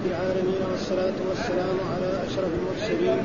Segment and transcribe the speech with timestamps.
[0.00, 3.18] رب العالمين والصلاة والسلام على أشرف المرسلين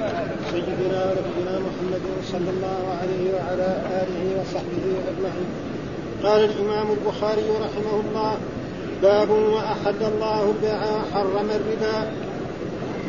[0.51, 2.01] سيدنا ونبينا محمد
[2.32, 3.70] صلى الله عليه وعلى
[4.01, 5.50] آله وصحبه أجمعين.
[6.24, 8.38] قال الإمام البخاري رحمه الله
[9.02, 12.11] باب وأحد الله البيع وحرم الربا.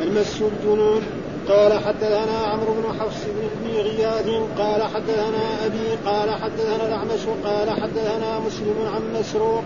[0.01, 1.01] المس الجنون
[1.49, 3.21] قال حدثنا عمرو بن حفص
[3.63, 4.27] بن غياث
[4.57, 9.63] قال حدثنا أبي قال حدثنا الأعمش قال حدثنا مسلم عن مسروق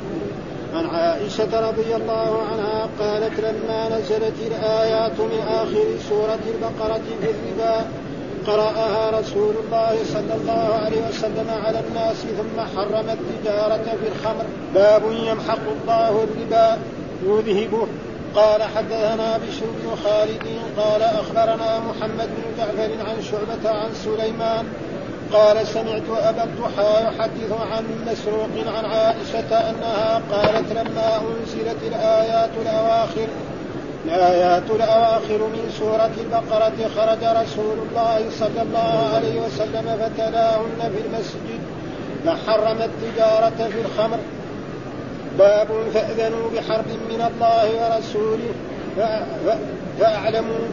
[0.73, 7.86] عن عائشة رضي الله عنها قالت لما نزلت الآيات من آخر سورة البقرة في الربا
[8.47, 14.46] قرأها رسول الله صلى الله عليه وسلم على الناس ثم حرم التجارة في الخمر.
[14.73, 16.77] باب يمحق الله الربا.
[17.25, 17.88] يذهبه
[18.35, 24.65] قال حدثنا بشر بن خالد قال أخبرنا محمد بن جعفر عن شعبة عن سليمان
[25.33, 33.27] قال سمعت أبا الضحى يحدث عن مسروق عن عائشة أنها قالت لما أنزلت الآيات الأواخر
[34.05, 41.61] الآيات الأواخر من سورة البقرة خرج رسول الله صلى الله عليه وسلم فتلاهن في المسجد
[42.25, 44.17] فحرم التجارة في الخمر.
[45.39, 48.53] باب فأذنوا بحرب من الله ورسوله
[49.99, 50.66] فأعلموا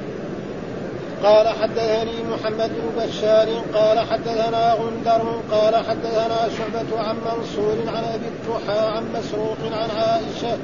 [1.22, 8.26] قال حدثني محمد بن بشار قال حدثنا غندر قال حدثنا شعبة عن منصور عن أبي
[8.26, 10.58] الضحى عن مسروق عن عائشة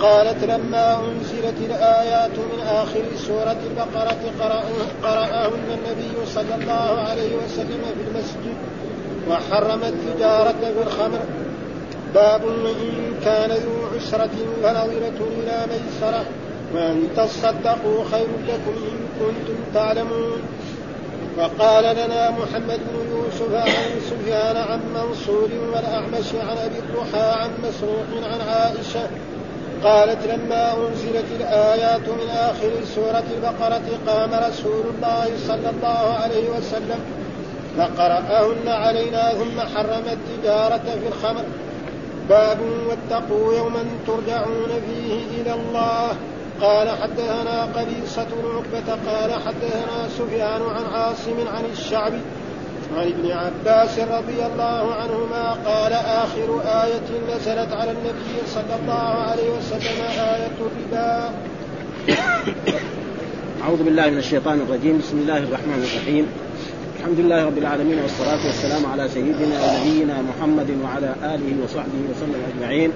[0.00, 4.18] قالت لما أنزلت الآيات من آخر سورة البقرة
[5.02, 8.56] قرأهن النبي صلى الله عليه وسلم في المسجد
[9.30, 11.20] وحرم التجارة في الخمر
[12.14, 14.30] باب إن كان ذو عسرة
[14.62, 16.24] فنظرة إلى ميسرة.
[16.74, 20.42] وأن تصدقوا خير لكم إن كنتم تعلمون.
[21.38, 28.32] وقال لنا محمد بن يوسف عن سفيان عن منصور والأعمش عن أبي الضحى عن مسروق
[28.32, 29.08] عن عائشة
[29.84, 37.00] قالت لما أنزلت الآيات من آخر سورة البقرة قام رسول الله صلى الله عليه وسلم
[37.78, 41.44] فقرأهن علينا ثم حرم التجارة في الخمر.
[42.28, 46.16] باب واتقوا يوما ترجعون فيه إلى الله.
[46.64, 52.20] قال حدثنا قبيصة بن عقبة قال حدثنا سفيان عن عاصم عن الشعبي
[52.96, 59.50] عن ابن عباس رضي الله عنهما قال آخر آية نزلت على النبي صلى الله عليه
[59.50, 61.30] وسلم آية الربا.
[63.62, 64.98] أعوذ بالله من الشيطان الرجيم.
[64.98, 66.26] بسم الله الرحمن الرحيم.
[67.00, 72.90] الحمد لله رب العالمين والصلاة والسلام على سيدنا ونبينا محمد وعلى آله وصحبه وسلم أجمعين.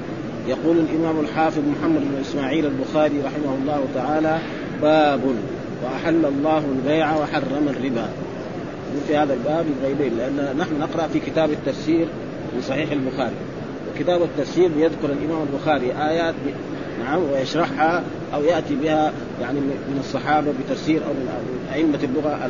[0.49, 4.39] يقول الإمام الحافظ محمد بن إسماعيل البخاري رحمه الله تعالى
[4.83, 5.21] باب
[5.85, 8.09] وأحل الله البيع وحرم الربا.
[9.09, 12.07] في هذا الباب الغيبين لأن نحن نقرأ في كتاب التفسير
[12.55, 13.35] في صحيح البخاري.
[13.95, 16.35] وكتاب التفسير يذكر الإمام البخاري آيات
[17.05, 18.03] نعم ويشرحها
[18.35, 21.29] أو يأتي بها يعني من الصحابة بتفسير أو من
[21.75, 22.47] أئمة اللغة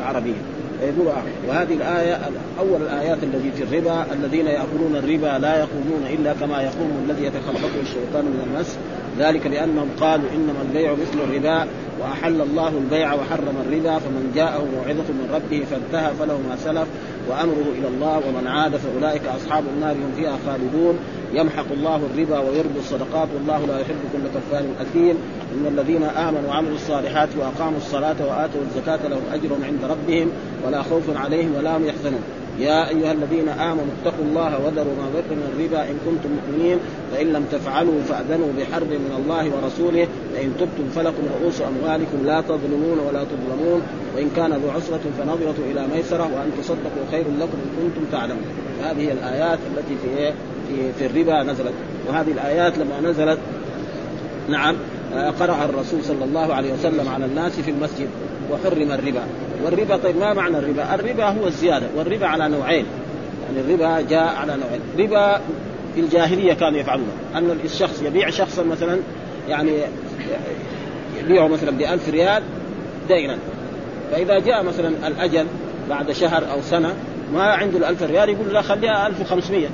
[0.80, 1.12] فيقول
[1.48, 2.18] وهذه الآية
[2.58, 7.80] أول الآيات التي في الربا الذين يأكلون الربا لا يقومون إلا كما يقوم الذي يتخبطه
[7.82, 8.78] الشيطان من المس
[9.18, 11.66] ذلك لأنهم قالوا إنما البيع مثل الربا
[12.00, 16.88] وأحل الله البيع وحرم الربا فمن جاءه موعظة من ربه فانتهى فله ما سلف.
[17.30, 20.98] وأمره إلى الله ومن عاد فأولئك أصحاب النار هم فيها خالدون.
[21.32, 25.16] يمحق الله الربا ويربي الصدقات والله لا يحب كل كفار أثيم.
[25.58, 30.30] إن الذين آمنوا وعملوا الصالحات وأقاموا الصلاة وآتوا الزكاة لهم أجر عند ربهم
[30.66, 32.20] ولا خوف عليهم ولا هم يحزنون.
[32.58, 36.78] يا أيها الذين آمنوا اتقوا الله وذروا ما بقي من الربا إن كنتم مؤمنين.
[37.12, 40.08] فإن لم تفعلوا فأذنوا بحرب من الله ورسوله.
[40.34, 43.82] فإن تبتم فلكم رؤوس أموالكم لا تظلمون ولا تظلمون.
[44.16, 46.24] وإن كان ذو عسرة فنظرة إلى ميسرة.
[46.34, 48.44] وأن تصدقوا خير لكم إن كنتم تعلمون.
[48.82, 50.32] هذه الآيات التي في
[50.68, 51.74] في, في الربا نزلت.
[52.08, 53.38] وهذه الآيات لما نزلت
[54.48, 54.76] نعم.
[55.18, 58.08] قرأ الرسول صلى الله عليه وسلم على الناس في المسجد
[58.50, 59.22] وحرم الربا.
[59.64, 62.86] والربا طيب ما معنى الربا؟ الربا هو الزيادة والربا على نوعين.
[63.46, 64.80] يعني الربا جاء على نوعين.
[64.98, 65.40] ربا
[65.94, 67.12] في الجاهلية كانوا يفعلونه.
[67.34, 68.98] أن الشخص يبيع شخصا مثلا
[69.48, 69.72] يعني
[71.20, 72.42] يبيعه مثلا بألف ريال
[73.08, 73.38] دينا.
[74.12, 75.46] فإذا جاء مثلا الأجل
[75.90, 76.94] بعد شهر أو سنة
[77.34, 79.66] ما عنده الألف ريال يقول لا خليها 1500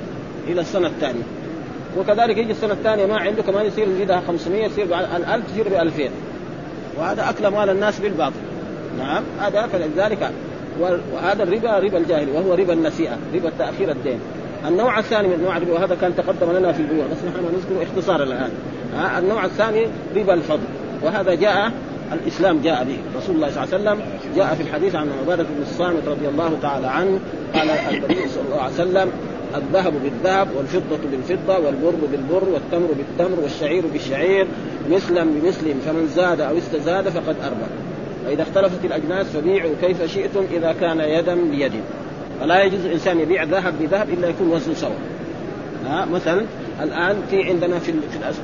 [0.47, 1.23] إلى السنة الثانية.
[1.97, 5.73] وكذلك يجي السنة الثانية ما عنده كمان يصير يزيدها 500 يصير ال 1000 تصير ب
[5.73, 6.09] 2000
[6.97, 8.35] وهذا أكل مال الناس بالباطل.
[8.97, 10.31] نعم هذا فلذلك
[11.13, 14.19] وهذا الربا ربا الجاهلي وهو ربا النسيئة ربا تأخير الدين.
[14.67, 18.23] النوع الثاني من انواع الربا وهذا كان تقدم لنا في البيوع بس نحن نذكر اختصارا
[18.23, 18.51] الآن.
[19.17, 20.67] النوع الثاني ربا الفضل
[21.03, 21.71] وهذا جاء
[22.13, 22.97] الإسلام جاء به.
[23.19, 23.99] رسول الله صلى الله عليه وسلم
[24.35, 27.19] جاء في الحديث عن عبادة بن الصامت رضي الله تعالى عنه
[27.53, 29.11] قال النبي صلى الله عليه وسلم
[29.57, 34.47] الذهب بالذهب والفضة بالفضة والبر بالبر والتمر بالتمر والشعير بالشعير
[34.91, 37.65] مثلا بمثل فمن زاد أو استزاد فقد اربى
[38.25, 41.71] واذا اختلفت الأجناس فبيعوا كيف شئتم إذا كان يدا بيد.
[42.39, 44.89] فلا يجوز الإنسان يبيع ذهب بذهب إلا يكون وزنه سوا
[45.85, 46.45] ها مثلا
[46.81, 47.93] الآن في عندنا في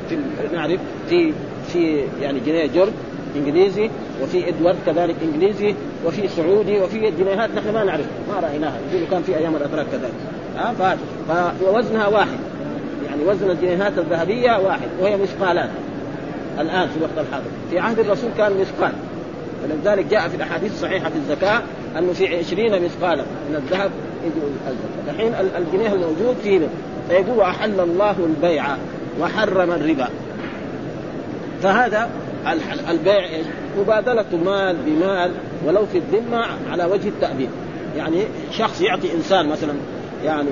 [0.09, 0.17] في,
[0.49, 0.79] في نعرف
[1.09, 1.33] في
[1.73, 2.93] في يعني جنيه جرد
[3.35, 3.89] إنجليزي
[4.23, 5.75] وفي إدوارد كذلك إنجليزي
[6.05, 8.79] وفي سعودي وفي جنيهات نحن ما نعرف ما رأيناها.
[8.91, 10.13] يقولوا كان في أيام الأتراك كذلك.
[10.57, 10.97] ها
[11.59, 12.39] فوزنها واحد.
[13.05, 15.69] يعني وزن الجنيهات الذهبية واحد وهي مثقالات.
[16.59, 17.45] الآن في الوقت الحاضر.
[17.69, 18.91] في عهد الرسول كان مثقال.
[19.63, 21.61] ولذلك جاء في الأحاديث الصحيحة في الزكاة
[21.97, 23.91] أنه في عشرين مثقالا من الذهب
[24.23, 25.13] يجوز الزكاة.
[25.13, 26.59] الحين الجنيه الموجود فيه
[27.09, 28.65] فيقول احل الله البيع
[29.21, 30.07] وحرم الربا.
[31.63, 32.09] فهذا
[32.89, 33.27] البيع
[33.79, 35.31] مبادلة مال بمال
[35.65, 37.49] ولو في الذمة على وجه التأديب.
[37.97, 39.73] يعني شخص يعطي إنسان مثلا
[40.23, 40.49] يعني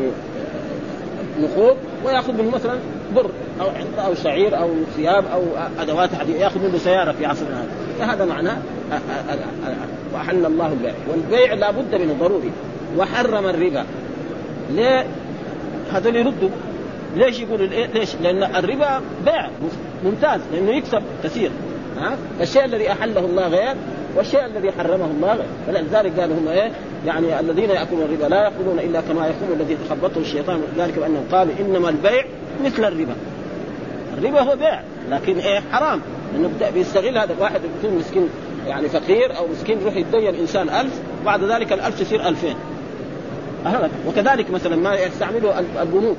[1.42, 2.80] نقود وياخذ منه مثلا
[3.16, 3.30] بر
[3.62, 3.68] أو
[4.06, 5.42] أو شعير أو ثياب أو
[5.80, 7.70] أدوات حديث ياخذ منه سيارة في عصرنا هذا.
[8.00, 8.58] فهذا معناه
[10.14, 10.94] وأحل الله البيع.
[11.12, 12.52] والبيع لابد منه ضروري.
[12.98, 13.86] وحرم الربا.
[14.72, 15.06] ليه؟
[15.94, 16.50] هذول يردوا.
[17.16, 19.50] ليش يقولوا ليش؟ لأن الربا بيع
[20.04, 21.52] ممتاز لأنه يكسب كثير.
[21.98, 23.76] ها؟ الشيء الذي أحله الله غير
[24.16, 25.48] والشيء الذي حرمه الله غير.
[25.68, 26.72] فلذلك قالوا هم إيه؟
[27.06, 31.54] يعني الذين يأكلون الربا لا يأكلون إلا كما يقوم الذي تخبطه الشيطان ذلك بأنهم قالوا
[31.60, 32.26] إنما البيع
[32.66, 33.16] مثل الربا.
[34.18, 36.02] الربا هو بيع لكن إيه؟ حرام.
[36.34, 38.30] لأنه بيستغل هذا واحد يكون مسكين
[38.68, 40.94] يعني فقير أو مسكين يروح يدين إنسان ألف
[41.26, 42.56] بعد ذلك الألف يصير ألفين.
[44.08, 46.18] وكذلك مثلا ما يستعمله البنوك.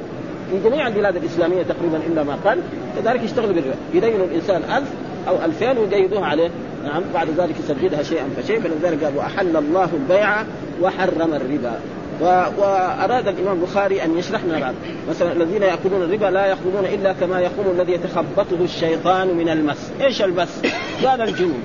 [0.51, 2.61] في جميع البلاد الإسلامية تقريبا إلا ما قل
[2.97, 3.77] كذلك يشتغلوا بالربا.
[3.95, 4.89] يدين الإنسان ألف
[5.29, 6.51] أو ألفين ويقيدوها عليه.
[6.85, 10.43] نعم بعد ذلك يسددها شيئا فشيء فلذلك قال وأحل الله البيع
[10.83, 11.81] وحرم الربا.
[12.21, 12.25] و...
[12.59, 14.75] وأراد الإمام البخاري أن يشرح لنا بعد
[15.11, 20.23] مثلا الذين يأكلون الربا لا يقومون إلا كما يقوم الذي يتخبطه الشيطان من المس، إيش
[20.23, 20.63] المس؟
[21.05, 21.63] قال الجنون.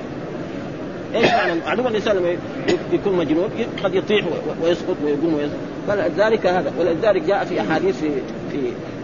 [1.15, 2.37] إيش معنى معلوم الإنسان لما
[2.93, 3.49] يكون مجنون
[3.83, 4.25] قد يطيح
[4.63, 5.57] ويسقط ويقوم ويسقط.
[5.87, 6.71] فلذلك هذا.
[6.79, 8.09] ولذلك جاء في أحاديث في
[8.51, 8.57] في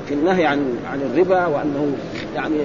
[0.08, 1.96] في النهي عن عن الربا وأنه
[2.36, 2.56] يعني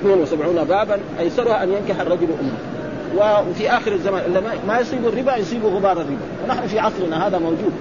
[0.00, 2.81] 72 بابا أيسرها أن ينكح الرجل أمه.
[3.16, 6.16] وفي آخر الزمان ما يصيب الربا يصيب غبار الربا.
[6.44, 7.72] ونحن في عصرنا هذا موجود.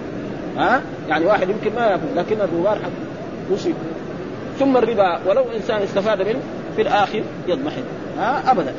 [0.57, 2.89] ها؟ يعني واحد يمكن ما يأكل لكن الغبار حق
[3.51, 3.75] يصيب.
[4.59, 6.39] ثم الربا ولو إنسان استفاد منه
[6.75, 7.83] في الآخر يضمحل.
[8.17, 8.73] ها؟ أبدا.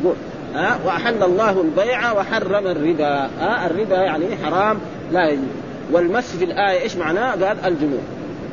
[0.00, 0.14] يقول
[0.54, 3.28] ها؟ وأحل الله البيع وحرم الربا.
[3.40, 4.78] ها؟ الربا يعني حرام
[5.12, 5.44] لا يجوز.
[5.92, 8.02] والمس في الآية إيش معناه؟ قال الجنون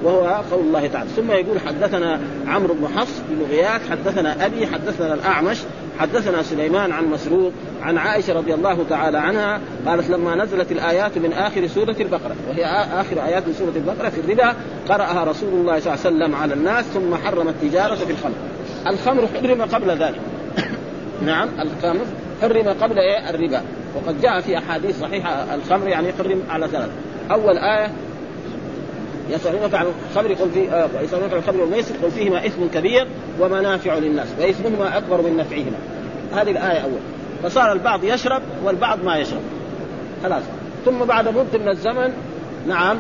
[0.04, 1.10] وهو قول الله تعالى.
[1.10, 5.58] ثم يقول حدثنا عمرو بن حفص بن غياث حدثنا أبي حدثنا الأعمش
[6.00, 7.52] حدثنا سليمان عن مسروق
[7.82, 12.66] عن عائشة رضي الله تعالى عنها قالت لما نزلت الآيات من آخر سورة البقرة وهي
[12.94, 14.54] آخر آيات من سورة البقرة في الربا
[14.90, 18.34] قرأها رسول الله صلى الله عليه وسلم على الناس ثم حرم التجارة في الخمر.
[18.88, 20.20] الخمر حرم قبل ذلك.
[21.26, 22.06] نعم الخمر
[22.42, 23.62] حرم قبل إيه؟ الربا.
[23.96, 26.90] وقد جاء في أحاديث صحيحة الخمر يعني حرم على ثلاث
[27.32, 27.92] أول آية
[29.30, 33.08] يسألونك عن الخمر قل في آه يسألونك عن الخمر والميسر قل فيهما إثم كبير
[33.40, 35.78] ومنافع للناس وإثمهما أكبر من نفعهما.
[36.34, 37.00] هذه الآية أول.
[37.44, 39.42] فصار البعض يشرب والبعض ما يشرب.
[40.24, 40.44] خلاص.
[40.86, 42.14] ثم بعد مدة من الزمن
[42.68, 42.98] نعم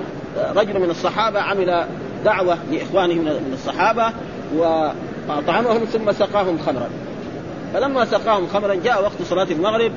[0.55, 1.85] رجل من الصحابة عمل
[2.25, 4.13] دعوة لإخوانه من الصحابة
[4.55, 6.89] وأطعمهم ثم سقاهم خمرا.
[7.73, 9.91] فلما سقاهم خمرا جاء وقت صلاة المغرب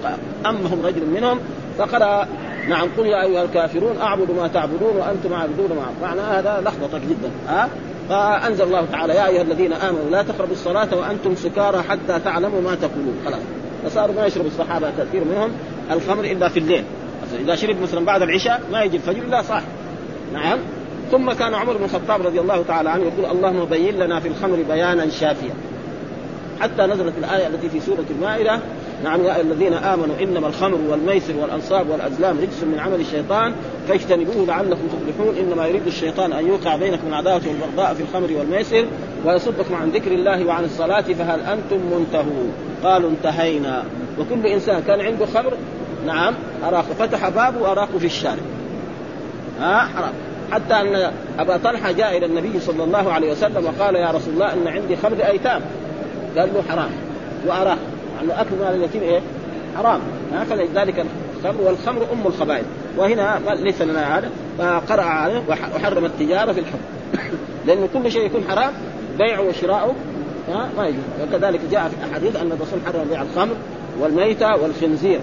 [0.47, 1.41] أمهم رجل منهم
[1.79, 2.29] فقرأ
[2.69, 7.31] نعم قل يا أيها الكافرون أعبد ما تعبدون وأنتم عابدون ما معنى هذا لخبطك جدا.
[7.49, 7.69] ها؟
[8.09, 12.75] فانزل الله تعالى يا أيها الذين آمنوا لا تقربوا الصلاة وأنتم سكارى حتى تعلموا ما
[12.75, 13.15] تقولون.
[13.25, 13.41] خلاص.
[13.85, 15.51] فصاروا ما يشرب الصحابة كثير منهم
[15.91, 16.85] الخمر إلا في الليل.
[17.41, 19.63] إذا شرب مثلا بعد العشاء ما يجي الفجر إلا صاح
[20.33, 20.59] نعم.
[21.11, 24.59] ثم كان عمر بن الخطاب رضي الله تعالى عنه يقول اللهم بين لنا في الخمر
[24.69, 25.55] بيانا شافيا.
[26.61, 28.61] حتى نزلت الآية التي في سورة المائدة
[29.05, 33.53] نعم يا الذين آمنوا إنما الخمر والميسر والأنصاب والأزلام رجس من عمل الشيطان
[33.89, 38.85] فاجتنبوه لعلكم تفلحون إنما يريد الشيطان أن يوقع بينكم العداوة والبغضاء في الخمر والميسر
[39.25, 42.53] ويصدكم عن ذكر الله وعن الصلاة فهل أنتم منتهون؟
[42.85, 43.85] قالوا انتهينا.
[44.19, 45.53] وكل إنسان كان عنده خمر؟
[46.07, 48.43] نعم اراق فتح بابه واراقه في الشارع.
[49.61, 50.13] ها حرام.
[50.53, 54.53] حتى أن أبا طلحة جاء إلى النبي صلى الله عليه وسلم وقال يا رسول الله
[54.53, 55.61] إن عندي خمر أيتام.
[56.37, 56.91] قال له حرام.
[57.47, 57.79] واراق
[58.21, 59.21] لأنه أكل مال اليتيم إيه؟
[59.77, 60.01] حرام.
[60.51, 61.07] فلذلك
[61.37, 62.65] الخمر والخمر أم الخبائث.
[62.97, 64.31] وهنا ليس لنا هذا.
[64.59, 66.79] فقرأ عليه وحرم التجارة في الحب
[67.67, 68.73] لأنه كل شيء يكون حرام
[69.19, 69.95] بيعه وشراؤه
[70.49, 71.03] ما يجوز.
[71.23, 73.55] وكذلك جاء في الأحاديث أن الرسول حرم بيع الخمر
[74.01, 75.21] والميتة والخنزير.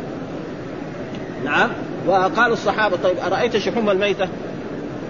[1.46, 1.70] نعم.
[2.08, 4.28] وقال الصحابة طيب أرأيت شحوم الميتة؟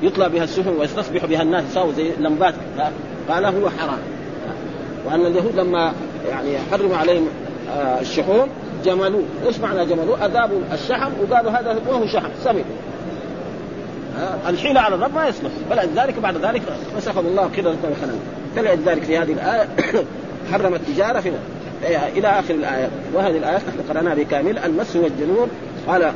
[0.04, 2.54] يطلع بها السفن ويستصبح بها الناس يساوي زي لمبات.
[3.30, 4.00] قال هو حرام.
[5.06, 5.94] وأن اليهود لما
[6.30, 7.27] يعني حرموا عليهم
[8.01, 8.48] الشحوم
[8.86, 12.29] جملوه، إيش معنى جملوه؟ أذابوا الشحم وقالوا هذا هو شحم.
[12.43, 12.63] سمن
[14.48, 15.51] الحيلة على الرب ما يصلح.
[15.69, 16.62] فلذلك بعد ذلك
[16.98, 18.19] مسخ الله كده وخنان
[18.55, 19.67] فلذلك في هذه الآية
[20.51, 21.31] حرم التجارة في
[22.15, 22.89] إلى آخر الآية.
[23.13, 24.57] وهذه الآية نحن قرأناها بكامل.
[24.57, 25.50] المس والجنون.
[25.88, 26.12] قال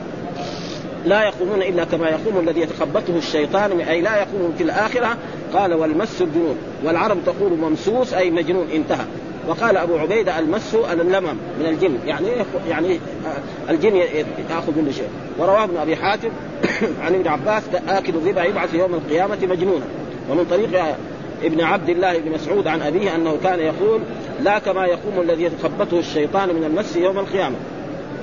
[1.05, 5.17] لا يقومون إلا كما يقوم الذي يتخبطه الشيطان أي لا يقوم في الآخرة.
[5.53, 6.55] قال والمس الجنون.
[6.83, 8.67] والعرب تقول ممسوس أي مجنون.
[8.73, 9.05] انتهى.
[9.49, 11.97] وقال أبو عبيدة المس اللمم من الجن.
[12.05, 12.27] يعني
[12.69, 15.09] يعني آه، الجن يأخذ كل شيء.
[15.37, 16.29] ورواه ابن أبي حاتم
[17.03, 19.85] عن ابن عباس اكل الربا يبعث يوم القيامة مجنونا.
[20.29, 20.95] ومن طريق
[21.43, 24.01] ابن عبد الله بن مسعود عن أبيه أنه كان يقول
[24.43, 27.55] لا كما يقوم الذي يتخبطه الشيطان من المس يوم القيامة.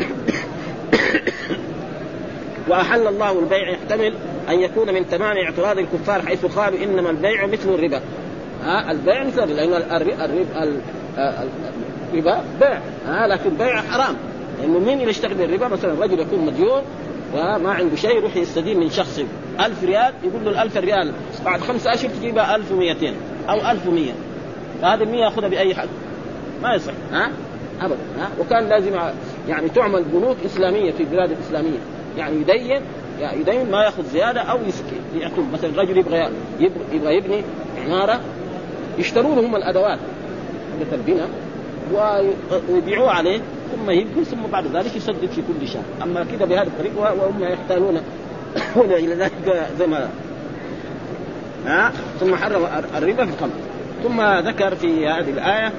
[2.68, 4.14] وأحل الله البيع يحتمل
[4.49, 8.00] أن يكون من تمام اعتراض الكفار حيث قالوا إنما البيع مثل الربا.
[8.62, 10.80] ها؟ البيع مثل لأن الربا
[11.18, 14.16] الربا بيع ها لكن بيع حرام.
[14.61, 16.82] لأنه مين اللي يشتغل بالربا مثلا رجل يكون مديون
[17.35, 19.20] وما عنده شيء يروح يستدين من شخص
[19.61, 21.12] ألف ريال يقول له الألف ريال
[21.44, 23.12] بعد خمسة أشهر تجيبها 1200
[23.49, 24.12] أو 1100
[24.82, 25.88] فهذه ال 100 يأخذها بأي حد؟
[26.62, 27.30] ما يصح ها؟
[27.80, 28.92] ابدا ها؟ وكان لازم
[29.49, 31.78] يعني تعمل بنوك إسلامية في البلاد الإسلامية.
[32.18, 32.80] يعني يدين
[33.20, 34.58] يعني يدين ما يأخذ زيادة أو
[35.14, 36.28] ياخذ مثلا رجل يبغى
[36.92, 37.42] يبغى يبني
[37.85, 38.20] عمارة
[38.99, 39.99] يشترون هم الأدوات.
[40.80, 41.28] حقت البناء
[42.68, 43.40] ويبيعوه عليه
[43.73, 45.83] ثم يبني ثم بعد ذلك يسدد في كل شهر.
[46.02, 48.00] أما كذا بهذه الطريقة وهم يحتالون
[48.76, 50.09] إلى ذلك زي ما
[51.66, 52.66] ها؟ ثم حرم
[52.97, 53.50] الربا في الخمر.
[54.04, 55.73] ثم ذكر في هذه الآية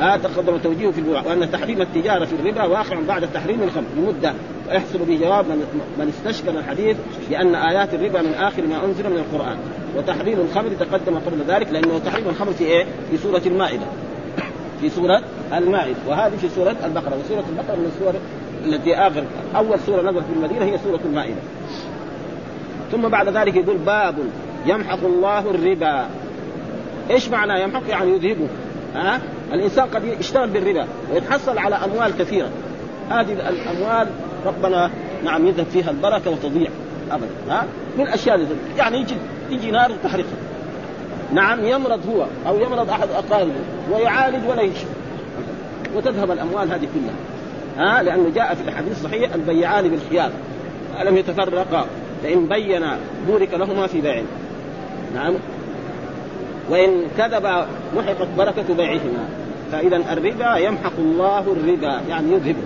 [0.00, 4.34] ها تقدم توجيهه في البيوع وأن تحريم التجارة في الربا واقع بعد تحريم الخمر بمدة.
[4.68, 6.96] ويحصل به جواب من, من استشكل الحديث
[7.30, 9.56] لأن آيات الربا من آخر ما أنزل من القرآن.
[9.96, 13.86] وتحريم الخمر تقدم قبل ذلك لأنه تحريم الخمر في إيه؟ في سورة المائدة.
[14.80, 15.22] في سورة
[15.52, 15.96] المائدة.
[16.08, 17.16] وهذه في سورة البقرة.
[17.24, 18.14] وسورة البقرة من السور
[18.64, 19.24] التي آخر
[19.56, 21.40] أول سورة نزلت في المدينة هي سورة المائدة.
[22.92, 24.14] ثم بعد ذلك يقول باب
[24.66, 26.06] يمحق الله الربا.
[27.10, 28.48] إيش معنى يمحق؟ يعني يذهبه
[28.94, 29.20] ها؟
[29.52, 32.48] الإنسان قد يشتغل بالربا ويتحصل على أموال كثيرة.
[33.10, 34.08] هذه الأموال
[34.46, 34.90] ربنا
[35.24, 36.70] نعم يذهب فيها البركة وتضيع
[37.10, 37.26] ابدا.
[37.50, 37.64] ها؟
[37.98, 38.46] من الأشياء
[38.78, 39.14] يعني يجي
[39.48, 40.36] تيجي نار تحرقها
[41.32, 43.52] نعم يمرض هو أو يمرض أحد أقاربه
[43.92, 44.86] ويعالج ولا يشفى.
[45.96, 47.14] وتذهب الأموال هذه كلها.
[47.78, 50.30] ها؟ لأنه جاء في الحديث الصحيح البيعان بالخيار.
[51.04, 51.86] لم يتفرقا؟
[52.22, 52.86] فان بين
[53.28, 54.26] بورك لهما في بيعهما
[55.14, 55.34] نعم.
[56.70, 57.46] وإن كذب
[57.96, 59.28] محقت بركة بيعهما.
[59.72, 62.62] فإذا الربا يمحق الله الربا يعني يذهبه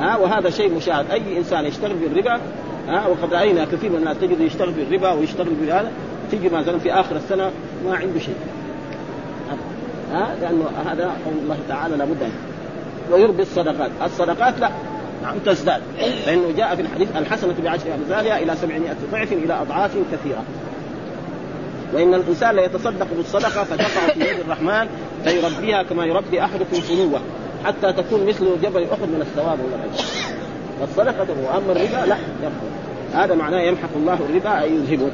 [0.00, 1.10] ها؟ وهذا شيء مشاهد.
[1.10, 2.40] أي إنسان يشتغل بالربا
[2.88, 5.90] ها؟ وقد رأينا كثير من الناس تجد يشتغل بالربا ويشتغل بهذا.
[6.30, 7.50] تيجي مثلا في آخر السنة
[7.84, 8.36] ما عنده شيء.
[10.12, 12.32] ها؟ لأنه هذا قول الله تعالى لابد أن
[13.12, 13.90] ويربي الصدقات.
[14.04, 14.70] الصدقات لا
[15.22, 15.82] نعم تزداد.
[16.26, 20.42] فإنه جاء في الحديث الحسنة بعشر أمثالها إلى سبعمائة ضعف إلى أضعاف كثيرة.
[21.94, 24.88] وإن الإنسان ليتصدق بالصدقة فتقع في يد الرحمن
[25.24, 27.20] فيربيها كما يربي أحدكم فنوه
[27.64, 30.04] حتى تكون مثل جبل أحد من الثواب والاجر
[30.80, 35.10] فالصدقه واما الربا لا يبقى هذا معناه يمحق الله الربا أي يذهبه.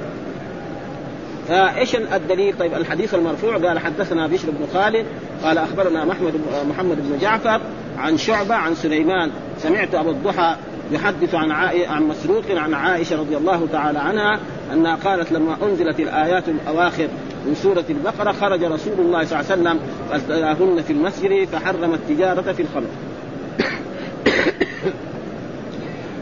[1.52, 5.06] فايش الدليل؟ طيب الحديث المرفوع قال حدثنا بشر بن خالد
[5.44, 6.32] قال أخبرنا محمد
[6.68, 7.60] محمد بن جعفر
[7.98, 10.56] عن شعبة عن سليمان سمعت أبو الضحى
[10.92, 11.50] يحدث عن
[11.88, 14.40] عن مسروق عن عائشة رضي الله تعالى عنها
[14.72, 17.08] أنها قالت لما أنزلت الآيات الأواخر
[17.46, 19.80] من سورة البقرة خرج رسول الله صلى الله عليه وسلم
[20.10, 22.88] فاستلاهن في المسجد فحرم التجارة في الخمر.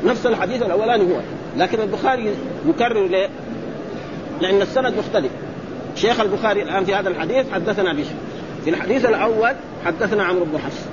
[0.10, 1.20] نفس الحديث الأولاني هو
[1.56, 2.34] لكن البخاري
[2.68, 3.28] يكرر ليه؟
[4.40, 5.30] لأن السند مختلف.
[5.96, 8.14] شيخ البخاري الآن في هذا الحديث حدثنا بشر.
[8.64, 9.52] في الحديث الأول
[9.84, 10.84] حدثنا عمرو بن حفص.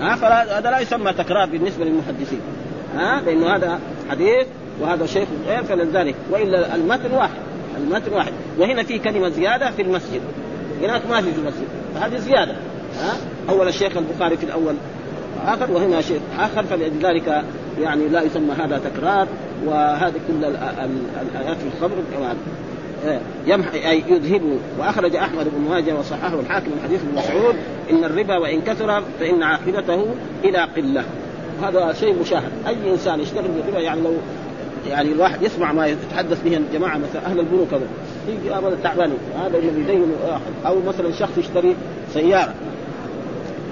[0.00, 2.40] ها فهذا لا يسمى تكرار بالنسبة للمحدثين.
[2.96, 3.80] ها لأنه هذا
[4.10, 4.46] حديث
[4.80, 7.40] وهذا شيخ غير فلذلك وإلا المتن واحد
[7.76, 10.20] المتن واحد وهنا في كلمة زيادة في المسجد
[10.82, 12.52] هناك ما في في المسجد فهذه زيادة
[13.00, 13.16] ها
[13.48, 14.74] أول الشيخ البخاري في الأول
[15.46, 17.44] آخر وهنا شيء آخر فلذلك
[17.80, 19.26] يعني لا يسمى هذا تكرار
[19.66, 21.96] وهذه كل الآيات في الخبر
[23.06, 27.54] إيه، يمحي أي يذهبه وأخرج أحمد بن ماجه وصححه الحاكم من حديث ابن مسعود
[27.90, 30.06] إن الربا وإن كثر فإن عاقبته
[30.44, 31.04] إلى قلة.
[31.62, 32.50] هذا شيء مشاهد.
[32.66, 34.12] أي إنسان يشتغل بالربا يعني لو
[34.88, 37.86] يعني الواحد يسمع ما يتحدث به الجماعة مثلا أهل البنوك هذول.
[38.28, 39.12] يجي ابدا تعبان
[39.44, 39.98] هذا اللي
[40.66, 41.76] أو مثلا شخص يشتري
[42.14, 42.54] سيارة.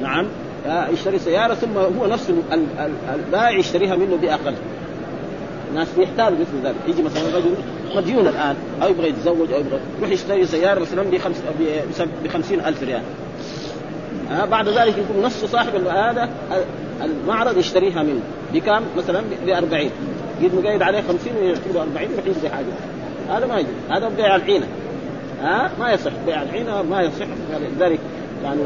[0.03, 0.27] نعم.
[0.67, 2.35] يشتري سيارة ثم هو نفسه
[3.15, 4.55] البائع يشتريها منه بأقل.
[5.71, 6.75] الناس يحتاج مثل ذلك.
[6.89, 7.55] يجي مثلا رجل
[7.97, 11.03] مديون الآن أو يبغى يتزوج أو يبغى يروح يشتري سيارة مثلا
[12.25, 13.03] ب 50000 ريال.
[14.31, 16.29] ها بعد ذلك يكون نفس صاحب هذا
[17.03, 18.21] المعرض يشتريها منه
[18.55, 19.91] بكم؟ مثلا ب 40
[20.41, 22.67] يجي مقيد عليه 50 ويعطيه 40 يروح يشتري حاجة.
[23.37, 23.73] هذا ما يجوز.
[23.91, 24.67] هذا بيع العينة.
[25.43, 26.13] ها ما يصح.
[26.27, 27.27] بيع العينة ما يصح.
[27.77, 27.99] لذلك
[28.45, 28.61] يعني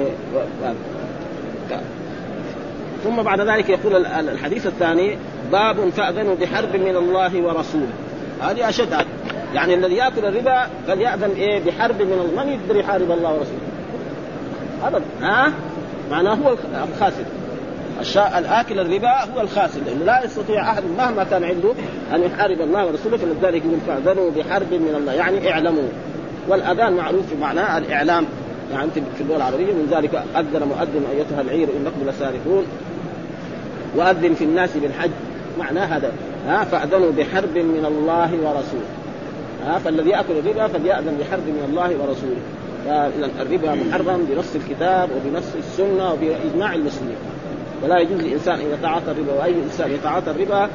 [3.04, 5.16] ثم بعد ذلك يقول الحديث الثاني
[5.52, 7.92] باب فأذنوا بحرب من الله ورسوله.
[8.42, 8.94] هذه أشد
[9.54, 12.44] يعني الذي يأكل الربا فليأذن إيه؟ بحرب من الله.
[12.44, 13.58] من يقدر يحارب الله ورسوله؟
[14.84, 15.52] أبدا ها؟
[16.10, 16.56] معناه هو
[16.92, 17.24] الخاسر.
[18.00, 21.70] الشاء الآكل الربا هو الخاسر لأنه لا يستطيع أحد مهما كان عنده
[22.14, 25.12] أن يحارب الله ورسوله فلذلك يقول فاذنوا بحرب من الله.
[25.12, 25.88] يعني اعلموا.
[26.48, 28.26] والأذان معروف في معناه الإعلام.
[28.74, 32.64] يعني في اللغة العربية من ذلك اذن مؤذن أيتها العير انكم لسارقون
[33.96, 35.10] وأذن في الناس بالحج.
[35.58, 36.12] معناه هذا
[36.46, 38.88] ها فأذنوا بحرب من الله ورسوله.
[39.66, 42.40] ها فالذي يأكل الربا فليأذن بحرب من الله ورسوله.
[43.40, 47.16] الربا محرم بنص الكتاب وبنص السنة وبإجماع المسلمين.
[47.84, 50.68] ولا يجوز للانسان أن يتعاطى الربا وأي إنسان يتعاطى الربا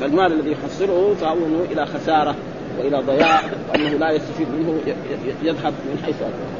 [0.00, 1.36] فالمال الذي يحصله فهو
[1.72, 2.34] إلى خسارة.
[2.78, 4.80] وإلى ضياع وأنه لا يستفيد منه
[5.42, 6.16] يذهب من حيث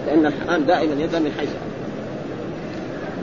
[0.07, 1.51] لأن الحرام دائما يذهب من حيث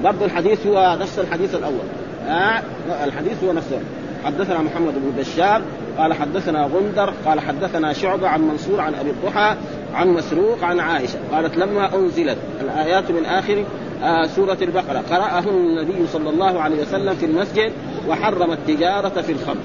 [0.03, 1.85] برضو الحديث هو نفس الحديث الأول.
[2.27, 2.61] آه
[3.03, 3.79] الحديث هو نفسه.
[4.25, 5.61] حدثنا محمد بن بشار
[5.97, 9.55] قال حدثنا غندر قال حدثنا شعبة عن منصور عن أبي الضحى
[9.93, 11.19] عن مسروق عن عائشة.
[11.31, 13.65] قالت لما أنزلت الآيات من آخر
[14.03, 17.71] آه سورة البقرة قرأه النبي صلى الله عليه وسلم في المسجد
[18.07, 19.61] وحرم التجارة في الخمر.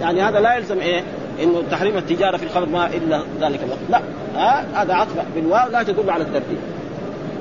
[0.00, 1.02] يعني هذا لا يلزم إيه؟
[1.42, 3.78] إنه تحريم التجارة في الخمر ما إلا ذلك الوقت.
[3.90, 4.00] لا
[4.82, 6.58] هذا عطف بالواو لا تدل على الترتيب.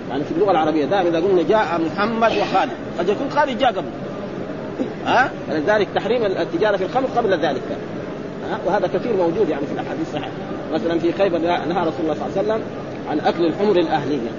[0.09, 3.89] يعني في اللغة العربية دائما إذا قلنا جاء محمد وخالد قد يكون خالد جاء قبل.
[5.05, 7.61] ها؟ فلذلك تحريم التجارة في الخمر قبل ذلك.
[8.51, 10.31] ها؟ وهذا كثير موجود يعني في الأحاديث الصحيحه
[10.73, 12.61] مثلا في خيبر نهى رسول الله صلى الله عليه وسلم
[13.09, 14.29] عن أكل الحمر الأهلية.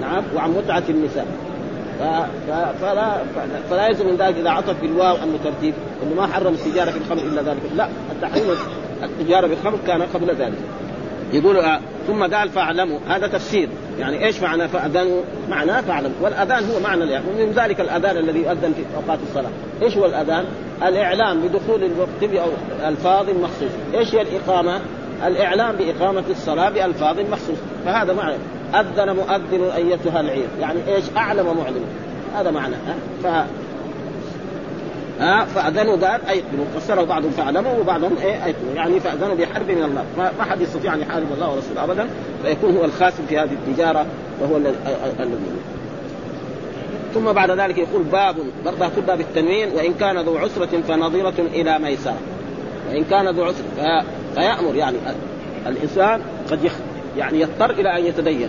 [0.00, 1.26] نعم وعن متعة النساء.
[2.80, 3.22] فلا
[3.70, 7.22] فلا يلزم من ذلك إذا عطف بالواو أنه ترتيب إنه ما حرم التجارة في الخمر
[7.22, 7.60] إلا ذلك.
[7.76, 8.44] لا التحريم
[9.02, 10.58] التجارة بالخمر كان قبل ذلك.
[11.32, 13.68] يقول آه ثم قال فاعلموا هذا تفسير.
[13.98, 18.72] يعني إيش معنى فاذنوا؟ معناه فاعلموا والأذان هو معنى الاذان ومن ذلك الأذان الذي يؤذن
[18.72, 19.50] في أوقات الصلاة.
[19.82, 20.44] إيش هو الأذان؟
[20.86, 22.42] الإعلام بدخول الوقت
[22.80, 23.98] بألفاظ مخصوصة.
[23.98, 24.80] إيش هي الإقامة؟
[25.26, 27.62] الإعلام بإقامة الصلاة بألفاظ مخصوصة.
[27.84, 28.36] فهذا معنى.
[28.74, 30.48] أذن مؤذن أيتها العير.
[30.60, 31.84] يعني إيش؟ أعلم معلم.
[32.34, 32.74] هذا معنى.
[33.22, 33.26] ف
[35.20, 38.74] ها؟ فأذنوا قال ايقنوا فسره بعضهم فأعلموا وبعضهم إيه؟ أيقنوا.
[38.74, 40.04] يعني فأذنوا بحرب من الله.
[40.38, 42.08] ما حد يستطيع أن يحارب الله ورسوله ابدا.
[42.42, 44.06] فيكون هو الخاسر في هذه التجارة
[44.40, 45.38] وهو الذي
[47.14, 51.78] ثم بعد ذلك يقول باب برضه كل باب التنوين وإن كان ذو عسرة فنظيرة إلى
[51.78, 52.18] ميسرة.
[52.90, 54.96] وإن كان ذو عسره فيأمر يعني
[55.66, 56.72] الإنسان قد يخ
[57.18, 58.48] يعني يضطر إلى أن يتدين.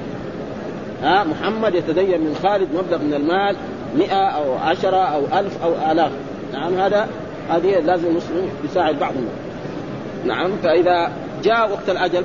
[1.03, 3.55] ها محمد يتدين من خالد مبلغ من المال
[3.97, 6.11] مئة أو عشرة أو ألف أو آلاف.
[6.53, 7.07] نعم هذا
[7.49, 9.27] هذه لازم المسلم يساعد بعضهم.
[10.25, 11.11] نعم فإذا
[11.43, 12.23] جاء وقت الأجل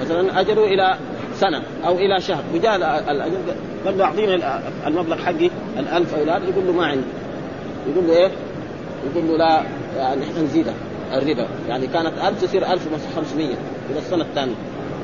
[0.00, 0.96] مثلا أجله إلى
[1.34, 2.76] سنة أو إلى شهر وجاء
[3.10, 3.38] الأجل
[3.84, 4.42] قال له أعطيني
[4.86, 7.06] المبلغ حقي الألف أو لا يقول له ما عندي.
[7.92, 8.30] يقول له إيه؟
[9.10, 9.62] يقول له لا
[9.96, 10.74] يعني إحنا نزيدها
[11.12, 13.46] الربا يعني كانت 1000 تصير 1500
[13.90, 14.54] إلى السنة الثانية.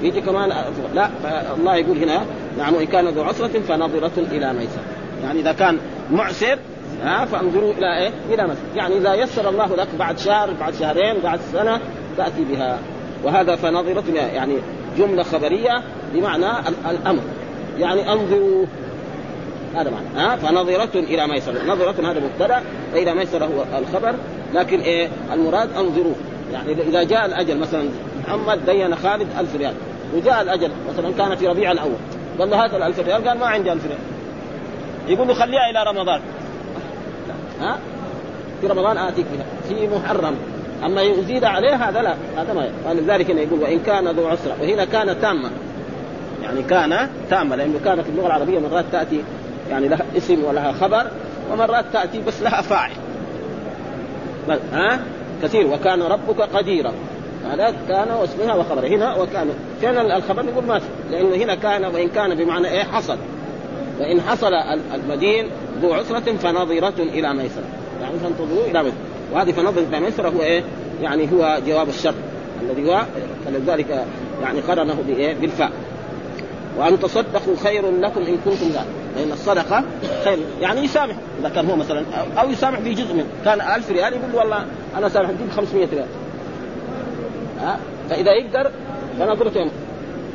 [0.03, 0.53] يجي كمان
[0.95, 1.11] لا
[1.59, 2.23] الله يقول هنا
[2.59, 4.83] نعم وإن كان ذو عسرة فنظرة إلى ميسر.
[5.25, 5.79] يعني إذا كان
[6.11, 6.59] معسر
[7.03, 11.21] ها فانظروا إلى إيه؟ إلى مسجد، يعني إذا يسر الله لك بعد شهر بعد شهرين
[11.25, 11.81] بعد سنة
[12.17, 12.79] تأتي بها.
[13.25, 14.59] وهذا فنظرة يعني
[14.99, 15.83] جملة خبرية
[16.15, 16.47] بمعنى
[16.91, 17.23] الأمر.
[17.79, 18.67] يعني أنظروا
[19.75, 22.62] هذا معنى ها فنظرة إلى ميسرة نظرة هذا مبتدأ
[22.95, 24.15] وإلى ميسرة هو الخبر.
[24.55, 26.15] لكن إيه؟ المراد أنظروا.
[26.53, 27.85] يعني إذا جاء الأجل مثلا
[28.25, 29.75] محمد دين خالد ألف ريال.
[30.14, 31.96] وجاء الأجل مثلا كان في ربيع الأول
[32.38, 33.98] قال له هات الألف ريال قال ما عندي ألف ريال.
[35.09, 36.20] يقول له خليها إلى رمضان.
[37.61, 37.79] ها؟
[38.61, 40.35] في رمضان آتيك بها في محرم.
[40.85, 44.85] أما يزيد عليه هذا لا هذا ما ولذلك هنا يقول وإن كان ذو عسرة وهنا
[44.85, 45.51] كان تامة.
[46.42, 49.25] يعني كان تامة لأنه كان في اللغة العربية مرات تأتي
[49.70, 51.07] يعني لها اسم ولها خبر
[51.53, 52.90] ومرات تأتي بس لها فاعل.
[54.72, 55.01] ها؟
[55.42, 56.92] كثير وكان ربك قديرا.
[57.50, 59.48] هذا كان واسمها وخبر هنا وكان
[59.83, 63.16] كان الخبر يقول ما لأنه هنا كان وإن كان بمعنى إيه حصل.
[64.00, 64.55] وإن حصل
[64.94, 65.46] المدين
[65.83, 67.64] ذو عسرة فنظرة إلى ميسرة.
[68.02, 68.98] يعني فانتظروا إلى ميسرة.
[69.33, 70.62] وهذه فنظرة إلى ميسرة هو إيه؟
[71.02, 72.14] يعني هو جواب الشرط
[72.62, 73.02] الذي هو
[73.46, 74.07] فلذلك
[74.42, 75.70] يعني قرنه بإيه؟ بالفاء.
[76.78, 79.85] وأن تصدقوا خير لكم إن كنتم ذلك لأن الصدقة
[80.24, 80.38] خير.
[80.61, 81.16] يعني يسامح.
[81.40, 82.05] إذا كان هو مثلا
[82.40, 83.26] أو يسامح في جزء منه.
[83.44, 84.64] كان ألف ريال يقول والله
[84.96, 86.07] أنا سامح تجيب 500 ريال.
[88.11, 88.70] فإذا يقدر
[89.18, 89.70] فنظرته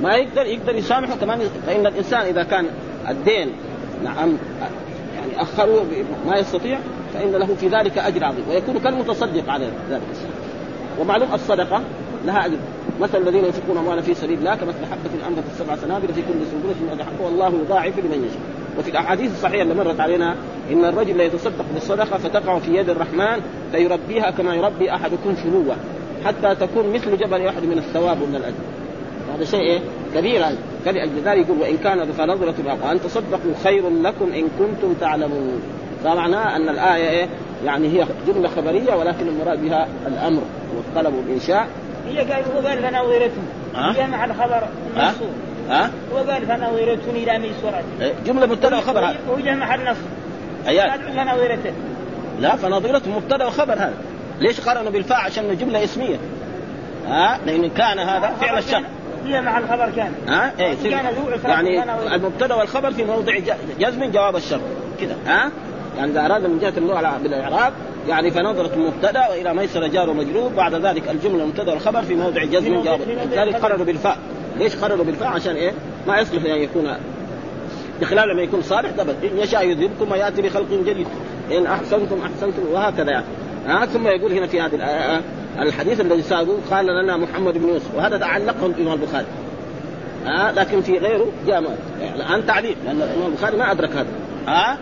[0.02, 2.66] ما يقدر يقدر يسامحه كمان فإن الإنسان إذا كان
[3.10, 3.52] الدين
[4.04, 4.38] نعم
[5.16, 5.86] يعني أخره
[6.28, 6.80] ما يستطيع
[7.14, 8.44] فإن له في ذلك أجر عظيم.
[8.50, 10.02] ويكون كالمتصدق على ذلك.
[11.00, 11.82] ومعلوم الصدقة
[12.26, 12.58] لها أجر.
[13.02, 16.96] مثل الذين ينفقون اموالا في سبيل الله كمثل حبة انبتت سبع سنابل في كل سنبلة
[16.96, 18.42] مئة حبه والله يضاعف لمن يشاء.
[18.80, 20.36] وفي الأحاديث الصحيحة اللي مرت علينا
[20.72, 25.76] إن الرجل لا يتصدق بالصدقة فتقع في يد الرحمن فيربيها كما يربي أحدكم فلوه
[26.26, 28.56] حتى تكون مثل جبل احد من الثواب ومن الأجر.
[29.36, 29.80] هذا شيء إيه؟
[30.16, 35.62] كبير هذا فلأجل ذلك يقول وإن كان فنظرة وأن تصدقوا خير لكم إن كنتم تعلمون.
[36.04, 37.28] فمعناه أن الآية إيه؟
[37.66, 40.42] يعني هي جملة خبرية ولكن المراد بها الأمر
[40.76, 41.68] والطلب والإنشاء.
[42.08, 43.42] هي قال هو قال فنظرته.
[43.76, 45.30] هي مع الخبر المنصوب
[45.70, 49.98] ها؟ هو قال فنظرتني إلى ميسورة إيه، جملة مبتدأ وخبر هذا هو جمع النص.
[50.68, 51.00] أيات.
[51.00, 51.74] فنظرته.
[52.40, 53.94] لا فنظيرته مبتدأ وخبر هذا.
[54.40, 56.18] ليش قارنوا بالفاء؟ عشان جملة اسمية.
[57.08, 58.84] ها؟ لأن كان هذا فعل الشر
[59.26, 60.14] هي مع الخبر كان.
[60.28, 61.06] ها؟ إيه يصير كان
[61.46, 61.84] يعني
[62.16, 63.34] المبتدأ والخبر في موضع
[63.80, 64.62] جزم جواب الشر.
[65.02, 65.16] كذا.
[65.28, 65.52] ها؟
[65.98, 67.74] يعني إذا أراد من جهة اللغة بالإعراب
[68.08, 72.84] يعني فنظرة مبتدا وإلى ميسر جار ومجرور بعد ذلك الجملة المبتدأ والخبر في موضع جزم
[72.84, 73.00] جواب.
[73.32, 73.56] لذلك.
[73.56, 74.18] قرروا بالفاء.
[74.58, 75.72] ليش قرروا بالفاء؟ عشان إيه؟
[76.08, 76.98] ما يصلح أن يكون
[78.02, 81.08] بخلاف لما يكون صالح ثبت ان يشاء يذهبكم ويأتي بخلق جديد.
[81.52, 83.26] إن أحسنتم أحسنتم وهكذا يعني.
[83.68, 85.22] ها ثم يقول هنا في هذه الآية
[85.60, 89.26] الحديث الذي ساقوه قال لنا محمد بن يوسف وهذا تعلقه الامام البخاري.
[90.26, 91.78] ها لكن في غيره جاء
[92.16, 94.08] الآن تعليق لأن الإمام البخاري ما أدرك هذا.
[94.48, 94.78] ها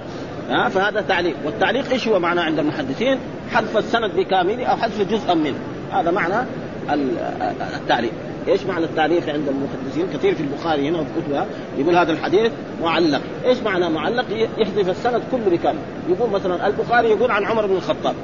[0.49, 1.35] ها فهذا تعليق.
[1.45, 3.17] والتعليق إيش هو معناه عند المحدثين؟
[3.51, 5.57] حذف السند بكامله أو حذف جزءا منه.
[5.91, 6.35] هذا معنى
[6.93, 7.17] ال-
[7.75, 8.11] التعليق.
[8.47, 11.45] إيش معنى التعليق عند المحدثين؟ كثير في البخاري هنا وفي كتبها
[11.77, 12.51] يقول هذا الحديث
[12.83, 13.21] معلق.
[13.45, 14.25] إيش معنى معلق؟
[14.57, 15.79] يحذف السند كله بكامل.
[16.09, 18.15] يقول مثلا البخاري يقول عن عمر بن الخطاب.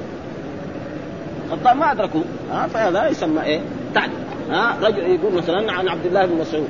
[1.51, 3.59] الخطاب ما ادركوا ها فهذا يسمى إيه؟
[3.93, 4.15] تعليق
[4.49, 6.67] ها رجل يقول مثلا عن عبد الله بن مسعود.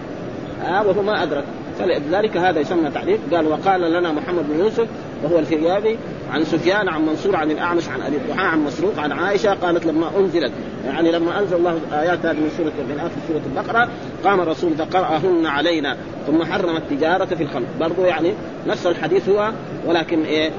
[0.62, 1.44] ها وهو ما أدرك.
[1.80, 4.88] فلذلك هذا يسمى تعليق قال وقال لنا محمد بن يوسف
[5.24, 5.98] وهو الفريابي
[6.32, 10.10] عن سفيان عن منصور عن الأعمش عن أبي الضحى عن مسروق عن عائشة قالت لما
[10.18, 10.52] أنزلت
[10.86, 13.90] يعني لما أنزل الله آيات هذه من سورة من اخر سورة البقرة
[14.24, 15.98] قام الرسول فقرأهن علينا.
[16.28, 17.66] ثم حرم التجارة في الخمر.
[17.80, 18.34] برضو يعني
[18.68, 19.52] نفس الحديث هو
[19.88, 20.52] ولكن إيه؟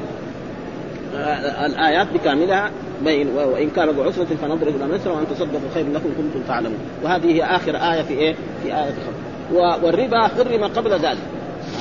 [1.16, 2.70] آه، الآيات بكاملها
[3.04, 6.78] بين وإن كان ذو عسرة فنظره إلى ميسر وأن تصدقوا خير لكم كنتم تعلمون.
[7.04, 9.12] وهذه هي آخر آية في إيه؟ في الخمر
[9.54, 11.18] و- والربا حرم قبل ذلك.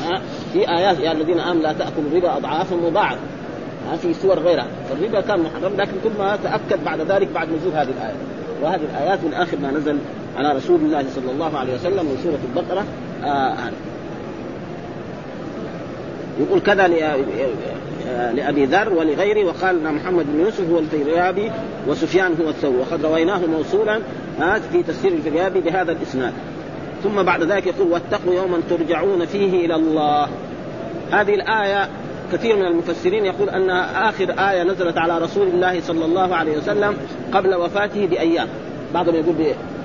[0.06, 0.22] ها؟
[0.54, 3.20] في آيات يا الذين آمنوا لا تأكلوا الربا اضعافا مضاعفه
[3.92, 4.68] ها؟ في سور غيرها.
[4.90, 8.16] فالربا كان محرم لكن كل ما تأكد بعد ذلك بعد نزول هذه الآية.
[8.64, 9.98] وهذه الآيات من آخر ما نزل
[10.38, 12.86] على رسول الله صلى الله عليه وسلم من سورة البقرة.
[13.24, 13.74] آه هذه
[16.40, 16.88] يقول كذا
[18.36, 19.46] لأبي ذر ولغيره.
[19.46, 21.52] وقال ان محمد بن يوسف هو الفريابي
[21.88, 24.00] وسفيان هو الثوري وقد رويناه موصولا
[24.42, 26.34] آه، في تفسير الفريابي بهذا الإسناد.
[27.04, 30.28] ثم بعد ذلك يقول واتقوا يوما ترجعون فيه إلى الله.
[31.12, 31.90] هذه الآية
[32.34, 36.98] كثير من المفسرين يقول انها آخر آية نزلت على رسول الله صلى الله عليه وسلم
[37.34, 38.48] قبل وفاته بأيام.
[38.94, 39.36] بعضهم يقول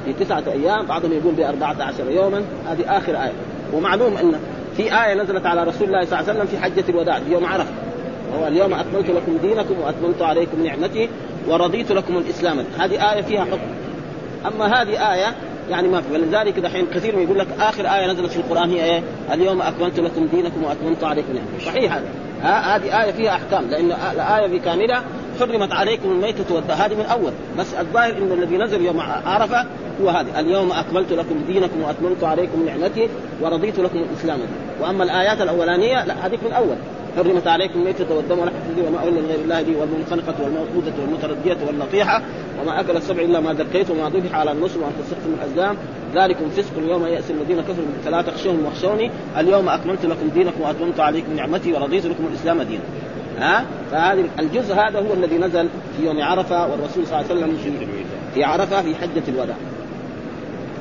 [0.09, 2.43] بتسعة أيام بعضهم يقول بأربعة عشر يوما.
[2.69, 3.33] هذه آخر آية.
[3.73, 4.33] ومعلوم أن
[4.77, 7.71] في آية نزلت على رسول الله صلى الله عليه وسلم في حجة الوداع يوم عرفة.
[8.33, 11.09] وهو اليوم أكملت لكم دينكم وأتممت عليكم نعمتي
[11.49, 12.59] ورضيت لكم الإسلام.
[12.79, 13.69] هذه آية فيها حكم.
[14.47, 15.35] أما هذه آية
[15.71, 16.12] يعني ما في.
[16.12, 20.01] ولذلك دحين كثير من يقول لك آخر آية نزلت في القرآن هي إيه؟ اليوم أكملت
[20.01, 21.67] لكم دينكم وأتممت عليكم نعمتي.
[21.67, 22.07] صحيح هذا.
[22.77, 23.65] هذه آية فيها أحكام.
[23.71, 25.03] لأن الآية بكاملها
[25.41, 27.33] حرمت عليكم الميتة والدم هذه من أول.
[27.59, 29.67] بس الظاهر إن الذي نزل يوم عرفة
[30.03, 30.41] هو هذه.
[30.41, 33.09] اليوم أكملت لكم دينكم وأتممت عليكم نعمتي
[33.43, 34.37] ورضيت لكم الإسلام.
[34.37, 34.49] دينا
[34.81, 36.77] وأما الآيات الأولانية لا هذيك من أول.
[37.17, 42.23] حرمت عليكم الميتة والدم ولحم الخنزير وما أهل لغير الله به والمنخنقة والموقوذة والمتردية والنطيحة
[42.63, 45.77] وما أكل السبع إلا ما ذكيت وما ذبح على النصب وأن تستقسموا الأزلام.
[46.15, 49.11] ذلكم فسق اليوم يأس الذين كفروا فلا تخشوهم واخشوني.
[49.39, 52.83] اليوم أكملت لكم دينكم وأتممت عليكم نعمتي ورضيت لكم الإسلام دينا.
[53.39, 57.57] ها؟ فهذه الجزء هذا هو الذي نزل في يوم عرفة والرسول صلى الله عليه وسلم
[58.35, 59.57] في, عرفة في حجة الوداع.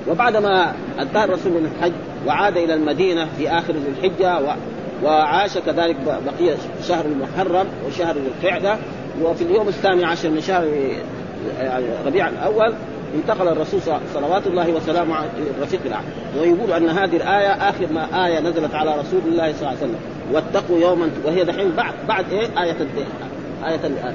[0.08, 1.94] وبعدما انتهى الرسول من الحج
[2.28, 4.54] وعاد إلى المدينة في آخر ذي الحجة و...
[5.04, 6.56] وعاش كذلك بقي
[6.88, 8.78] شهر المحرم وشهر القعدة.
[9.24, 10.66] وفي اليوم الثاني عشر من شهر
[12.06, 12.74] ربيع الأول
[13.16, 13.80] انتقل الرسول
[14.14, 16.06] صلوات الله وسلامه إلى الرفيق الأعلى.
[16.40, 20.00] ويقول أن هذه الآية آخر ما آية نزلت على رسول الله صلى الله عليه وسلم.
[20.34, 22.76] واتقوا يوما وهي دحين بعد بعد إيه؟ آية
[23.66, 24.14] آية ال-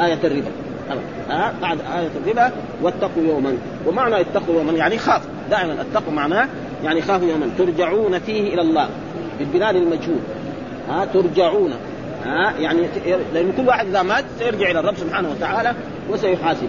[0.00, 0.50] آية الربا.
[1.30, 2.50] ها بعد آية الربا
[2.82, 3.56] واتقوا يوما.
[3.86, 5.30] ومعنى اتقوا يوما يعني خافوا.
[5.50, 6.48] دائما اتقوا معناه
[6.84, 7.50] يعني خافوا يوما.
[7.58, 8.88] ترجعون فيه إلى الله.
[9.38, 10.18] بالبناء للمجهول
[10.88, 11.72] ها ترجعون.
[12.24, 12.80] ها يعني
[13.34, 15.74] لأن كل واحد إذا مات سيرجع إلى الرب سبحانه وتعالى
[16.10, 16.68] وسيحاسب.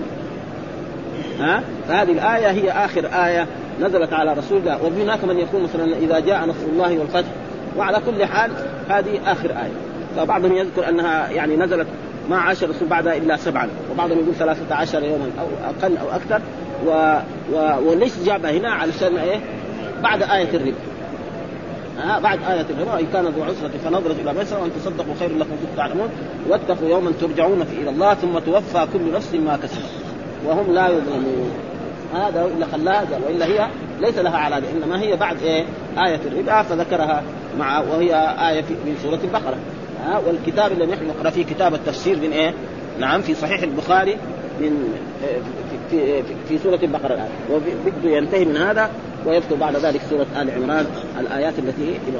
[1.39, 3.47] ها فهذه الآية هي آخر آية
[3.81, 4.83] نزلت على رسول الله.
[4.83, 7.29] وهناك من يقول مثلا إذا جاء نصر الله والفتح.
[7.77, 8.51] وعلى كل حال
[8.89, 9.71] هذه آخر آية.
[10.17, 11.87] فبعضهم يذكر أنها يعني نزلت
[12.29, 13.69] ما عاش الرسول بعدها إلا سبعا.
[13.91, 16.41] وبعضهم يقول ثلاثة عشر يوما أو أقل أو أكثر.
[16.85, 17.19] و...
[17.53, 17.89] و...
[17.89, 19.39] وليش جابها هنا علشان إيه؟
[20.03, 20.77] بعد آية الربا
[21.97, 25.49] ها بعد آية الربا إن كان ذو عسرة فنظرة إلى ميسرة وأن تصدقوا خير لكم
[25.49, 26.09] كنتم تعلمون.
[26.49, 29.89] واتقوا يوما ترجعون فيه إلى الله ثم توفى كل نفس ما كسبت
[30.45, 31.51] وهم لا يظلمون.
[32.13, 33.67] هذا إلا خلاها وإلا هي
[34.01, 35.65] ليس لها علاقة إنما هي بعد إيه؟
[35.97, 37.23] آية الربا فذكرها
[37.59, 38.15] مع وهي
[38.49, 39.57] آية من سورة البقرة.
[40.05, 42.53] ها والكتاب اللي نحن نقرأ فيه كتاب التفسير من إيه؟
[42.99, 44.17] نعم في صحيح البخاري
[44.61, 44.93] من
[45.89, 47.29] في في, سورة البقرة الآن.
[47.51, 48.89] وبده ينتهي من هذا
[49.25, 50.85] ويذكر بعد ذلك سورة آل عمران
[51.19, 52.19] الآيات التي إلى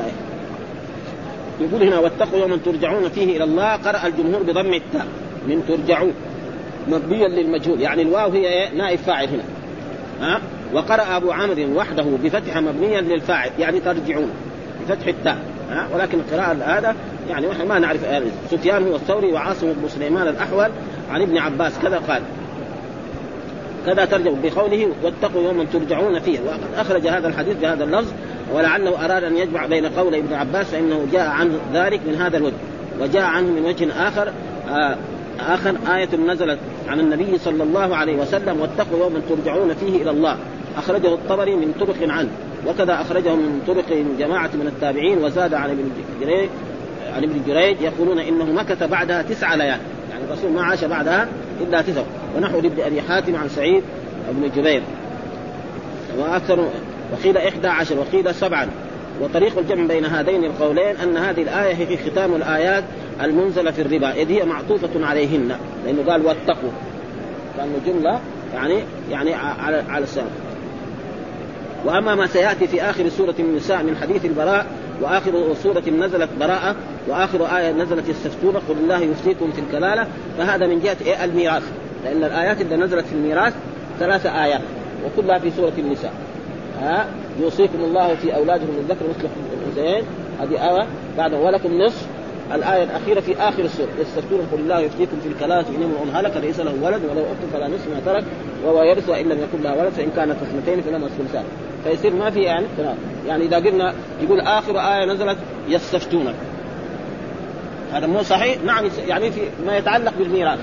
[1.60, 5.06] يقول هنا واتقوا يوما ترجعون فيه إلى الله قرأ الجمهور بضم التاء
[5.48, 6.14] من ترجعون
[6.88, 7.82] مبنيا للمجهول.
[7.82, 9.44] يعني الواو هي إيه؟ نائب فاعل هنا.
[10.22, 10.42] ها؟
[10.74, 14.30] وقرأ أبو عامر وحده بفتح مبنيا للفاعل يعني ترجعون
[14.82, 15.38] بفتح التاء.
[15.70, 16.96] ها؟ ولكن القراءة هذا
[17.30, 18.02] يعني ما نعرف
[18.52, 20.70] سفيان هو الثوري وعاصم بن سليمان الأحول
[21.12, 22.22] عن ابن عباس كذا قال.
[23.88, 26.40] كذا ترجع بقوله واتقوا يوما ترجعون فيه.
[26.40, 28.12] وقد أخرج هذا الحديث بهذا اللفظ
[28.54, 32.56] ولعله أراد أن يجمع بين قول ابن عباس فانه جاء عنه ذلك من هذا الوجه
[33.02, 34.32] وجاء عنه من وجه آخر
[34.70, 34.96] آه
[35.40, 40.38] آخر آية نزلت عن النبي صلى الله عليه وسلم واتقوا يوما ترجعون فيه إلى الله.
[40.78, 42.30] أخرجه الطبري من طرق عنه
[42.68, 45.90] وكذا أخرجه من طرق جماعة من التابعين وزاد عن ابن
[46.22, 46.50] جريج
[47.16, 49.80] عن ابن جريج يقولون إنه مكث بعدها تسع ليال.
[50.12, 51.28] يعني الرسول ما عاش بعدها
[51.62, 52.02] إلا تسع
[52.38, 53.84] ونحو لابن ابي حاتم عن سعيد
[54.32, 54.82] بن جبير.
[56.18, 56.68] وأكثر
[57.14, 58.68] وقيل إحدى عشر وقيل سبعا.
[59.22, 62.84] وطريق الجمع بين هذين القولين أن هذه الآية هي ختام الآيات
[63.24, 65.58] المنزلة في الربا إذ هي معطوفة عليهن.
[65.86, 66.72] لأنه قال واتقوا.
[67.58, 68.20] كأنه جملة
[68.54, 70.30] يعني يعني على على السبب
[71.86, 74.66] وأما ما سيأتي في آخر سورة النساء من حديث البراء
[75.02, 76.76] وآخر سوره نزلت براءة
[77.08, 80.08] وآخر آية نزلت يستفتون قل الله يفتيكم في الكلالة
[80.38, 81.64] فهذا من جهة إيه؟ الميراث.
[82.04, 83.54] لأن الآيات اللي نزلت في الميراث
[84.00, 84.62] ثلاث آيات
[85.06, 86.14] وكلها في سوره النساء.
[86.82, 87.06] ها؟
[87.42, 89.28] يوصيكم الله في أولادكم الذكر مثل
[89.62, 90.04] الانثيين
[90.42, 92.08] هذه آية بعد ولكم نصف.
[92.56, 93.90] الآية الأخيرة في آخر السورة.
[94.00, 97.68] يستفتون قل الله يفتيكم في الكلالة إن امرؤ هلك ليس له ولد ولو أخت فلا
[97.68, 98.24] نصف ما ترك
[98.66, 101.44] وهو يرث وإن لم يكن له ولد فإن كانت اثنتين فلهما الثلثان
[101.84, 102.66] فيصير ما في يعني؟
[103.28, 106.36] يعني إذا قلنا يقول آخر آية نزلت يستفتونك.
[107.94, 110.60] هذا مو صحيح؟ نعم يعني في ما يتعلق بالميراث.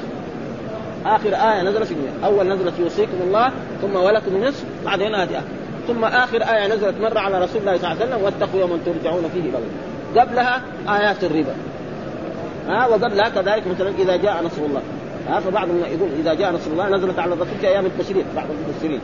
[1.07, 2.25] آخر آية نزلت في الميراث.
[2.25, 3.51] أول نزلت يوصيكم الله
[3.83, 5.43] ثم ولكم نصف بعدين هذه
[5.89, 9.31] ثم آخر آية نزلت مرة على رسول الله صلى الله عليه وسلم واتقوا يوما ترجعون
[9.35, 9.61] فيه الله.
[10.17, 11.55] قبلها آيات الربا.
[12.69, 14.83] ها وقبلها كذلك مثلا إذا جاء نصر الله.
[15.29, 18.25] ها فبعضهم يقول إذا جاء نصر الله نزلت على الرسول في أيام التشريق.
[18.37, 19.01] بعض المفسرين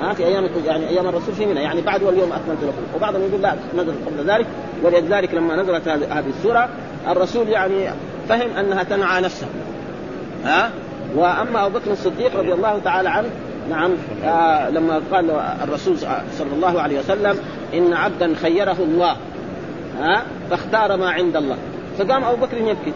[0.00, 1.60] ها في أيام يعني أيام الرسول في منى.
[1.60, 2.96] يعني بعد واليوم أكملت لكم.
[2.96, 4.46] وبعضهم يقول لا نزلت قبل ذلك.
[4.82, 6.68] ولذلك لما نزلت هذه السورة
[7.08, 7.88] الرسول يعني
[8.28, 9.46] فهم أنها تنعى نفسه.
[10.44, 10.70] ها؟
[11.16, 13.28] وأما أبو بكر الصديق رضي الله تعالى عنه
[13.70, 13.90] نعم
[14.24, 15.30] آه لما قال
[15.64, 15.98] الرسول
[16.38, 17.36] صلى الله عليه وسلم
[17.74, 19.16] إن عبدا خيره الله.
[20.00, 21.56] ها؟ فاختار ما عند الله.
[21.98, 22.92] فقام أبو بكر يبكي.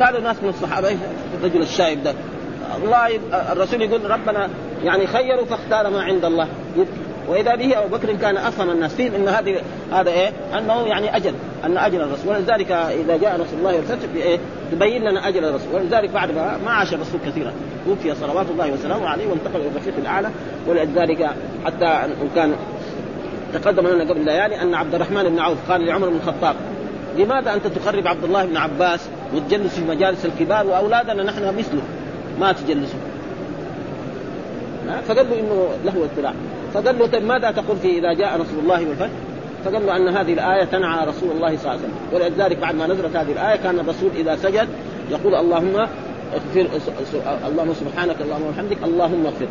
[0.00, 0.96] قالوا ناس من الصحابة
[1.40, 2.14] الرجل الشايب ده؟
[2.84, 3.20] الله
[3.52, 4.48] الرسول يقول ربنا
[4.84, 6.48] يعني خيروا فاختار ما عند الله.
[6.76, 6.90] يبكي
[7.28, 8.94] وإذا به أبو بكر كان افهم الناس.
[8.94, 9.56] فيه إن هذه
[9.92, 12.28] هذا إيه؟ أنه يعني أجل أن أجل الرسول.
[12.28, 14.38] ولذلك إذا جاء نصر الله والفتح بايه؟
[14.72, 15.74] تبين لنا أجل الرسول.
[15.74, 16.30] ولذلك بعد
[16.64, 17.52] ما عاش الرسول كثيرا.
[17.86, 20.30] توفي صلوات الله وسلامه عليه وانتقل إلى الرفيق الأعلى.
[20.68, 21.30] ولذلك
[21.64, 22.54] حتى إن كان
[23.54, 26.56] تقدم لنا قبل ليالي أن عبد الرحمن بن عوف قال لعمر بن الخطاب
[27.18, 29.00] لماذا أنت تخرب عبد الله بن عباس
[29.34, 31.82] وتجلس في مجالس الكبار وأولادنا نحن مثله؟
[32.40, 32.98] ما تجلسوا.
[35.08, 36.32] فقال له إنه له اطلاع
[36.74, 39.08] فقال له طيب ماذا تقول في إذا جاء نصر الله والفتح؟
[39.64, 41.94] فقال له أن هذه الآية تنعى رسول الله صلى الله عليه وسلم.
[42.12, 44.68] ولذلك بعد ما نزلت هذه الآية كان الرسول إذا سجد
[45.10, 45.76] يقول اللهم
[46.34, 46.66] اغفر
[47.46, 49.46] اللهم سبحانك اللهم وبحمدك اللهم اغفر.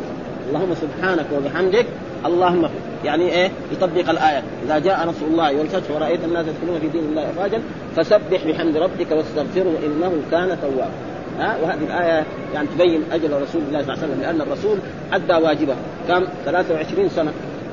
[0.50, 1.86] اللهم سبحانك وبحمدك
[2.26, 2.68] اللهم
[3.04, 4.42] يعني إيه؟ يطبق الآية.
[4.66, 7.60] إذا جاء نصر الله والفتح ورأيت الناس يدخلون في دين الله افواجا
[7.96, 10.90] فسبح بحمد ربك واستغفره إنه كان توابا.
[11.38, 14.78] ها؟ وهذه الآية يعني تبين أجل رسول الله صلى الله عليه وسلم لأن الرسول
[15.12, 15.74] أدى واجبه.
[16.08, 17.32] كم؟ 23 سنة.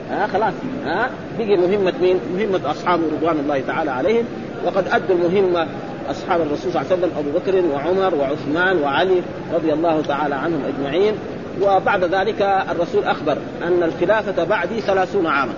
[0.09, 0.53] ها؟ خلاص.
[0.85, 1.09] ها؟
[1.39, 4.25] بقي مهمة مين؟ مهمة أصحابه رضوان الله تعالى عليهم.
[4.65, 5.67] وقد أدوا المهمة
[6.09, 9.21] أصحاب الرسول صلى الله عليه وسلم أبو بكر وعمر وعثمان وعلي
[9.53, 11.13] رضي الله تعالى عنهم أجمعين.
[11.62, 15.54] وبعد ذلك الرسول أخبر أن الخلافة بعدي ثلاثون عاما.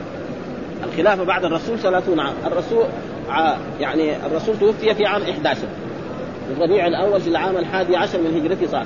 [0.84, 2.34] الخلافة بعد الرسول ثلاثون عام.
[2.46, 2.86] الرسول
[3.80, 5.62] يعني الرسول توفي في عام 11
[6.58, 8.86] الربيع الأول في العام الحادي عشر من هجرته صار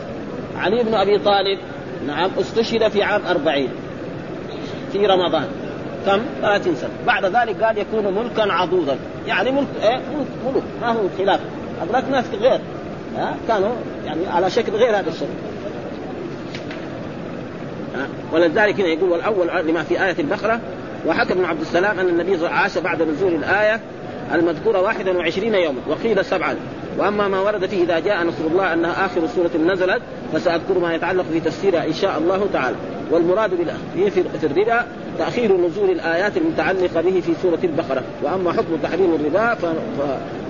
[0.57, 1.59] علي بن أبي طالب
[2.07, 3.69] نعم استشهد في عام أربعين
[4.91, 5.47] في رمضان.
[6.05, 6.89] كم؟ 30 سنة.
[7.07, 8.97] بعد ذلك قال يكون ملكا عضوضا.
[9.27, 10.63] يعني ملك إيه؟ ملك ملك.
[10.81, 11.39] ما هو خلاف.
[11.81, 12.59] هذولاك ناس غير.
[13.17, 13.71] ها؟ كانوا
[14.05, 15.52] يعني على شكل غير هذا الشكل.
[18.33, 20.59] ولذلك هنا يقول والأول لما في آية البقرة
[21.07, 23.79] وحكى ابن عبد السلام أن النبي عاش بعد نزول الآية
[24.33, 26.55] المذكورة 21 يوما وقيل سبعا.
[26.97, 30.01] وأما ما ورد فيه إذا جاء نصر الله أنها آخر سورة نزلت
[30.33, 32.75] فسأذكر ما يتعلق في تفسيرها إن شاء الله تعالى.
[33.11, 33.49] والمراد
[33.95, 34.85] في الربا
[35.17, 38.03] تأخير نزول الآيات المتعلقة به في سورة البقرة.
[38.23, 39.57] وأما حكم تحريم الربا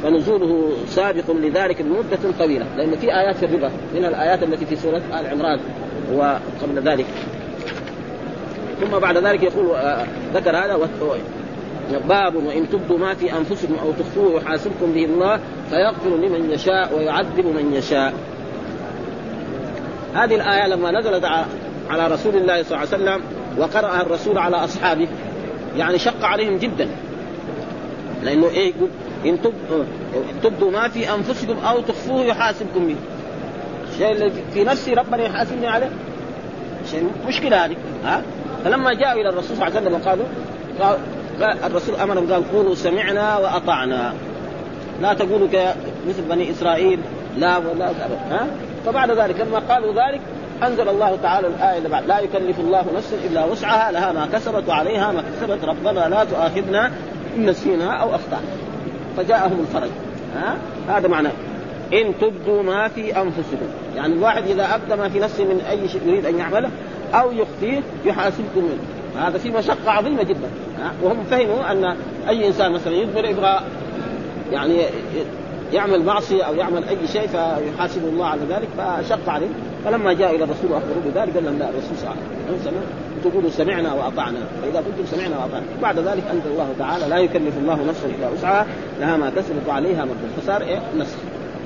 [0.04, 5.02] فنزوله سابق لذلك بمده طويلة لأن في آيات في الربا من الآيات التي في سورة
[5.20, 5.60] آل عمران
[6.14, 7.06] وقبل ذلك.
[8.84, 10.90] ثم بعد ذلك يقول آه، ذكر هذا
[12.10, 17.46] باب وإن تبدوا ما في أنفسكم أو تخفوه يحاسبكم به الله فيغفر لمن يشاء ويعذب
[17.46, 18.14] من يشاء.
[20.16, 21.26] هذه الآية لما نزلت
[21.90, 23.22] على رسول الله صلى الله عليه وسلم
[23.58, 25.08] وقرأها الرسول على أصحابه
[25.78, 26.88] يعني شق عليهم جدا.
[28.24, 28.90] لأنه إيه يقول
[29.26, 29.38] إن
[30.44, 32.96] تبدوا ما في أنفسكم أو تخفوه يحاسبكم به.
[33.92, 35.90] الشيء الذي في نفسي ربنا يحاسبني عليه
[36.92, 38.24] شيء مشكلة هذه ها
[38.66, 40.26] فلما جاءوا إلى الرسول صلى الله عليه وسلم وقالوا
[41.66, 44.14] الرسول أمرهم قال قولوا سمعنا وأطعنا.
[45.02, 45.48] لا تقولوا
[46.08, 47.00] مثل بني إسرائيل
[47.38, 47.92] لا ولا
[48.32, 48.48] ها؟
[48.86, 50.22] فبعد ذلك لما قالوا ذلك
[50.64, 54.70] أنزل الله تعالى الآية اللي بعد لا يكلف الله نفسا إلا وسعها لها ما كسبت
[54.70, 56.92] وعليها ما كسبت ربنا لا تؤاخذنا
[57.38, 58.48] إن نسينا أو أخطأنا.
[59.18, 59.90] فجاءهم الفرج
[60.36, 60.58] ها؟
[60.90, 61.32] هذا معناه
[61.94, 63.68] إن تبدوا ما في أنفسكم.
[63.96, 66.70] يعني الواحد إذا أبدى ما في نفسه من أي شيء يريد أن يعمله
[67.14, 70.50] أو يخفيه يحاسبكم منه هذا في مشقة عظيمة جدا.
[71.04, 71.96] وهم فهموا أن
[72.30, 73.60] أي إنسان مثلا يدبر يبغى
[74.52, 74.82] يعني
[75.74, 79.48] يعمل معصية أو يعمل أي شيء فيحاسب الله على ذلك فشق عليه.
[79.86, 82.16] فلما جاء إلى الرسول واخبروه بذلك قال لهم لا الرسول صلى الله
[82.48, 82.84] عليه وسلم
[83.24, 84.40] تقولوا سمعنا وأطعنا.
[84.62, 85.64] فإذا قلتم سمعنا وأطعنا.
[85.82, 88.66] بعد ذلك أنزل الله تعالى لا يكلف الله نفسا إلا وسعها
[89.00, 91.18] لها ما كسبت وعليها ما فصار إيه؟ نسخ.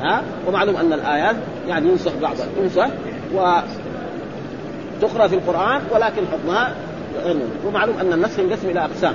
[0.01, 1.35] ها؟ ومعلوم أن الآيات
[1.67, 2.47] يعني ينسخ بعضها.
[2.57, 2.87] تنسخ
[3.35, 3.59] و
[5.01, 6.75] تقرا في القرآن ولكن حكمها
[7.65, 9.13] ومعلوم أن النسخ ينقسم إلى أقسام.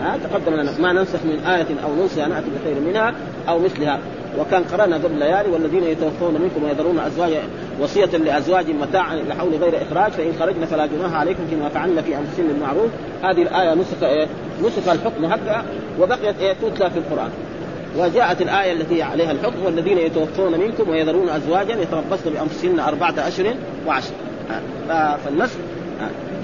[0.00, 0.78] ها تقدم لنا.
[0.78, 3.14] ما ننسخ من آية أو ننسها نأتي بخير منها
[3.48, 3.98] أو مثلها.
[4.38, 7.42] وكان قرأنا قبل ليالي والذين يتوفون منكم ويذرون أزواجا
[7.80, 12.16] وصية لأزواج متاعا إلى حول غير إخراج فإن خرجنا فلا جناح عليكم فيما فعلنا في
[12.16, 12.90] أنفسهن بالمعروف
[13.22, 14.26] هذه الآية نسخ إيه؟
[14.62, 15.64] نسخ الحكم هكذا
[16.00, 17.30] وبقيت إيه تتلى في القرآن.
[17.98, 23.54] وجاءت الآية التي عليها الحكم والذين يتوفون منكم ويذرون أزواجا يتربصن بأنفسهن أربعة أشهر
[23.86, 24.12] وعشر
[25.24, 25.56] فالنسخ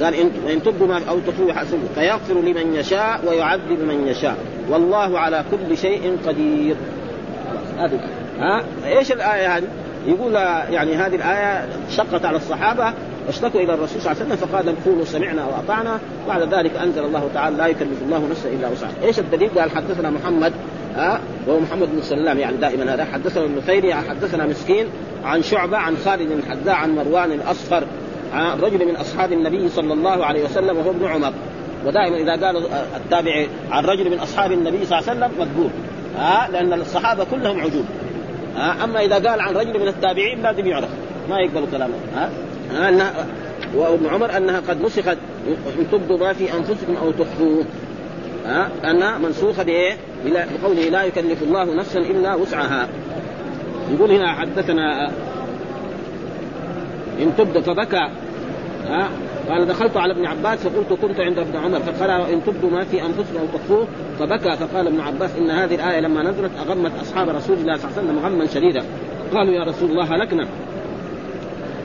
[0.03, 0.15] قال
[0.53, 4.37] ان تبدوا ما أو تخفوا يحاسبه فيغفر لمن يشاء ويعذب من يشاء.
[4.69, 6.77] والله على كل شيء قدير.
[7.79, 8.01] هذه
[8.39, 9.67] ها؟ إيش الآية هذه؟
[10.07, 10.35] يقول
[10.71, 12.93] يعني هذه الآية شقت على الصحابة
[13.27, 15.99] واشتكوا إلى الرسول صلى الله عليه وسلم فقال قولوا سمعنا وأطعنا.
[16.29, 20.11] بعد ذلك أنزل الله تعالى لا يكلف الله نفسا إلا وسعها، إيش الدليل؟ قال حدثنا
[20.11, 20.53] محمد
[20.97, 23.05] ها؟ وهو محمد بن سلام يعني دائما هذا.
[23.05, 24.87] حدثنا ابن خيري حدثنا مسكين
[25.25, 27.85] عن شعبة عن خالد الحذاء عن مروان الأصفر
[28.33, 31.33] عن رجل من أصحاب النبي صلى الله عليه وسلم وهو ابن عمر.
[31.87, 32.63] ودائما إذا قال
[32.97, 35.71] التابعي عن رجل من أصحاب النبي صلى الله عليه وسلم مقبول
[36.17, 37.85] ها؟ لأن الصحابة كلهم عجوب
[38.57, 40.89] ها؟ أما إذا قال عن رجل من التابعين لازم يعرف
[41.31, 42.31] ما يقبل كلامه ها,
[42.73, 43.13] ها؟
[43.75, 45.19] وابن عمر أنها قد نسخت
[45.79, 47.65] إن تبدوا ما في أنفسكم أو تخفوه.
[48.47, 52.89] ها؟ انها منسوخة بايه؟ بقوله لا يكلف الله نفسا إلا وسعها.
[53.91, 55.11] يقول هنا حدثنا
[57.21, 58.11] إن تبدو فبكى
[58.89, 59.09] ها؟
[59.49, 63.03] قال دخلت على ابن عباس فقلت كنت عند ابن عمر فقال ان تبدوا ما في
[63.03, 63.87] أنفسكم أو تخفوه
[64.19, 67.99] فبكى فقال ابن عباس إن هذه الآية لما نزلت أغمت أصحاب رسول الله صلى الله
[67.99, 68.83] عليه وسلم غما شديدا.
[69.35, 70.47] قالوا يا رسول الله هلكنا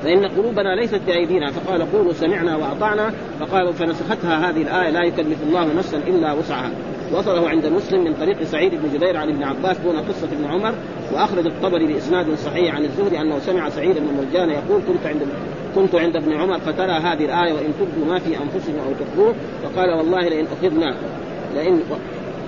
[0.03, 1.51] فإن قلوبنا ليست بأيدينا.
[1.51, 3.13] فقال قولوا سمعنا وأطعنا.
[3.39, 6.71] فقالوا فنسختها هذه الآية لا يكلف الله نفسا إلا وسعها.
[7.13, 10.73] وصله عند مسلم من طريق سعيد بن جبير عن ابن عباس دون قصة ابن عمر.
[11.13, 15.21] وأخرج الطبري بإسناد صحيح عن الزهري أنه سمع سعيد بن مرجان يقول كنت عند
[15.75, 19.33] كنت عند ابن عمر فترى هذه الآية وإن تبدوا ما في أنفسكم أو تخفوه.
[19.63, 20.95] فقال والله لئن أخذنا
[21.55, 21.79] لئن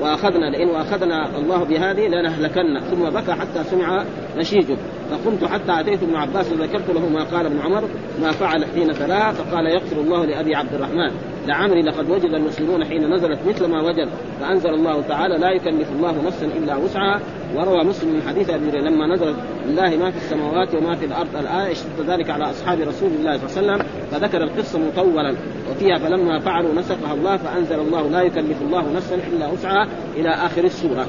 [0.01, 2.79] وأخذنا لئن وأخذنا الله بهذه لنهلكن.
[2.79, 4.03] ثم بكى حتى سمع
[4.37, 4.77] نشيجه.
[5.11, 7.83] فقمت حتى أتيت ابن عباس وذكرت له ما قال ابن عمر
[8.21, 11.11] ما فعل حين تلاها فقال يغفر الله لأبي عبد الرحمن.
[11.47, 16.21] لعمري لقد وجد المسلمون حين نزلت مثل ما وجد فأنزل الله تعالى لا يكلف الله
[16.25, 17.21] نفسا إلا وسعها.
[17.55, 19.35] وروى مسلم من حديث أبي لما نزلت
[19.65, 23.61] لله ما في السماوات وما في الأرض الآية اشتد ذلك على أصحاب رسول الله صلى
[23.61, 25.35] الله عليه وسلم فذكر القصة مطولا.
[25.71, 30.63] وفيها فلما فعلوا نسخها الله فأنزل الله لا يكلف الله نفسا إلا وسعها إلى آخر
[30.63, 31.05] السورة.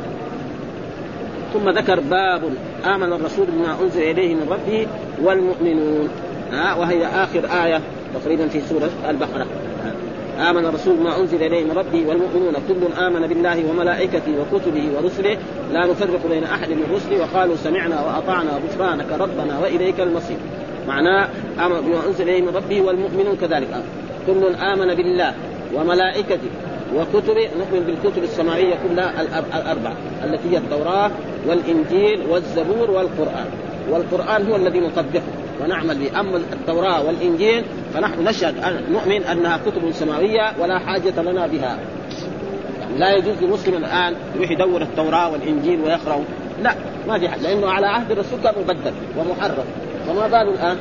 [1.54, 2.42] ثم ذكر باب
[2.84, 4.86] آمن الرسول بما أنزل إليه من ربه
[5.22, 6.08] والمؤمنون.
[6.78, 7.80] وهي آخر آية
[8.14, 9.46] تقريبا في سورة البقرة.
[10.40, 15.36] آمن الرسول ما أنزل إليه من ربه والمؤمنون كل آمن بالله وملائكته وكتبه ورسله.
[15.72, 17.20] لا نفرق بين أحد من رسله.
[17.20, 20.36] وقالوا سمعنا وأطعنا غفرانك ربنا وإليك المصير.
[20.88, 21.28] معناه
[21.66, 23.68] آمن بما أنزل إليه من ربه والمؤمنون كذلك.
[24.26, 25.34] كل آمن بالله
[25.74, 26.50] وملائكته
[26.96, 27.48] وكتبه.
[27.58, 29.22] نؤمن بالكتب السماوية كلها
[29.58, 31.10] الأربعة التي هي التوراة
[31.48, 33.46] والإنجيل والزبور والقرآن.
[33.90, 35.22] والقرآن هو الذي نطبقه.
[35.62, 37.64] ونعمل به اما التوراة والإنجيل.
[37.94, 38.54] فنحن نشهد
[38.90, 41.78] نؤمن أنها كتب سماوية ولا حاجة لنا بها.
[42.98, 46.24] لا يجوز لمسلم الآن يروح يدور التوراة والإنجيل ويقرأ.
[46.62, 46.74] لا
[47.08, 49.64] ما في حد لأنه على عهد الرسول كان مبدل ومحرف.
[50.06, 50.76] فما بال الآن؟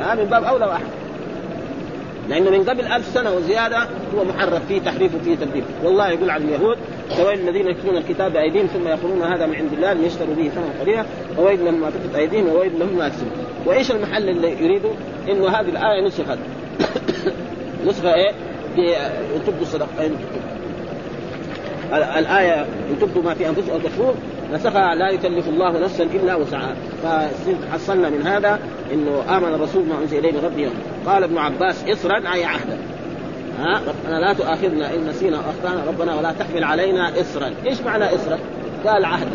[0.00, 0.95] ها من باب أولى وأحد.
[2.28, 5.64] لأنه من قبل ألف سنة وزيادة هو محرف فيه تحريف وفيه تبديل.
[5.84, 6.78] والله يقول عن اليهود
[7.10, 11.04] فويل الذين يكتبون الكتاب بأيديهم ثم يقولون هذا من عند الله ليشتروا به ثمنا قليلا
[11.38, 13.32] وويل لهم ما كتبت أيديهم وويل لهم ما يكسبون
[13.66, 14.90] وإيش المحل اللي يريده؟
[15.28, 16.38] إنه هذه الآية نسخت.
[17.86, 18.32] نسخة إيه؟
[19.46, 20.06] تبدوا الصدقه
[22.90, 24.14] ان تبدوا ما في أو تخفوه
[24.52, 26.74] نسخها لا يكلف الله نفسا إلا وسعها.
[27.02, 28.58] فحصلنا من هذا
[28.92, 30.70] إنه آمن الرسول ما أنزل إليه من ربه
[31.06, 32.78] قال ابن عباس اصرا أي عهدا
[33.58, 35.84] ها؟ ربنا لا تؤاخذنا إن نسينا وأخطأنا.
[35.88, 37.50] ربنا ولا تحمل علينا اصرا.
[37.66, 38.38] إيش معنى اصرا؟
[38.86, 39.30] قال عهدا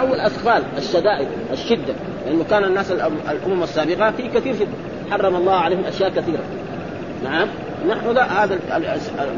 [0.00, 1.94] أو الاثقال الشدائد الشدة.
[2.26, 2.92] لأنه كان الناس
[3.30, 4.66] الأمم السابقة في كثير في
[5.10, 6.44] حرم الله عليهم أشياء كثيرة.
[7.24, 7.48] نعم؟
[7.88, 8.58] نحن لا هذا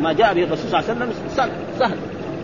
[0.00, 1.12] ما جاء به الرسول صلى الله عليه وسلم
[1.78, 1.96] سهل.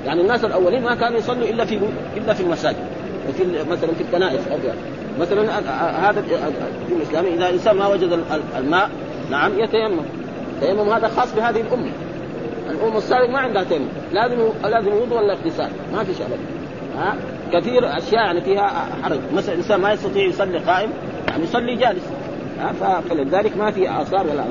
[0.07, 1.81] يعني الناس الأولين ما كانوا يصلوا إلا في
[2.17, 2.87] إلا في المساجد
[3.29, 4.41] وفي مثلا في الكنائس
[5.21, 5.59] مثلا
[6.09, 6.23] هذا
[6.89, 8.21] في الاسلام إذا الإنسان ما وجد
[8.59, 8.91] الماء
[9.31, 10.01] نعم يتيمم.
[10.63, 11.91] التيمم هذا خاص بهذه الامه
[12.71, 16.27] الامه السابقه ما عندها تيمم لازم لازم وضوء ولا اغتسال؟ ما في شيء
[16.97, 17.17] ها؟
[17.53, 19.19] كثير أشياء يعني فيها حرج.
[19.35, 20.91] مثلا الإنسان ما يستطيع يصلي قائم
[21.29, 22.03] يعني يصلي جالس.
[23.11, 24.45] فلذلك ما في آثار ولا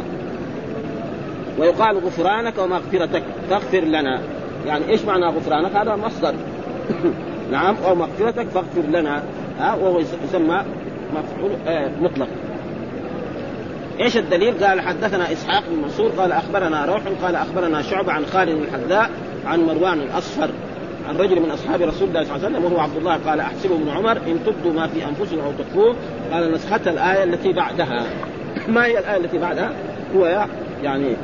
[1.60, 4.22] ويقال غفرانك ومغفرتك فاغفر لنا.
[4.66, 6.34] يعني إيش معنى غفرانك؟ هذا مصدر.
[7.52, 9.24] نعم أو مغفرتك فاغفر لنا
[9.60, 10.64] ها وهو يسمى
[11.14, 12.28] مفعول آه مطلق.
[14.00, 18.62] إيش الدليل؟ قال حدثنا إسحاق بن منصور قال أخبرنا روح قال أخبرنا شعبة عن خالد
[18.62, 19.10] الحذاء
[19.46, 20.50] عن مروان الأصفر
[21.10, 23.76] عن رجل من أصحاب رسول الله صلى الله عليه وسلم وهو عبد الله قال أحسبه
[23.76, 25.96] ابن عمر إن تبدوا ما في أنفسكم أو تخفوه.
[26.32, 28.06] قال نسختها الآية التي بعدها.
[28.68, 29.72] ما هي الآية التي بعدها؟
[30.16, 30.46] هو
[30.84, 31.16] يعني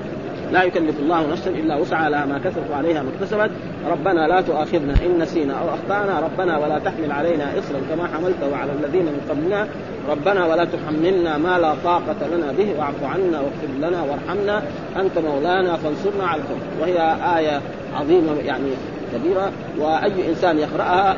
[0.52, 3.52] لا يكلف الله نفسا إلا وسعها لها ما كسبت وعليها ما اكتسبت.
[3.88, 6.20] ربنا لا تؤاخذنا إن نسينا أو أخطأنا.
[6.20, 9.68] ربنا ولا تحمل علينا اصرا كما حملته على الذين من قبلنا.
[10.10, 12.80] ربنا ولا تحملنا ما لا طاقة لنا به.
[12.80, 14.64] واعف عنا واغفر لنا وارحمنا.
[15.00, 17.62] أنت مولانا فانصرنا على القوم وهي آية
[17.96, 18.70] عظيمة يعني
[19.14, 19.52] كبيرة.
[19.80, 21.18] وأي إنسان يقرأها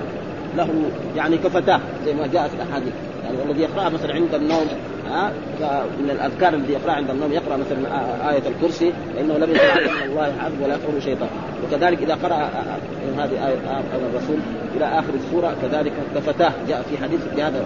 [0.58, 0.70] له
[1.16, 2.94] يعني كفتاة زي ما جاء في الأحاديث.
[3.24, 4.68] يعني الذي يقرأها مثلا عند النوم
[5.08, 5.32] ها
[6.00, 10.34] من الأذكار الذي يقرا عند النوم يقرأ مثلا آية الكرسي فإنه لم يتعلم من الله
[10.40, 11.30] حرب ولا يقول شيطان.
[11.64, 12.50] وكذلك إذا قرأ
[13.18, 13.58] هذه آية
[14.14, 14.38] الرسول
[14.76, 17.66] إلى آخر السورة كذلك كفتاه جاء في حديث في هذا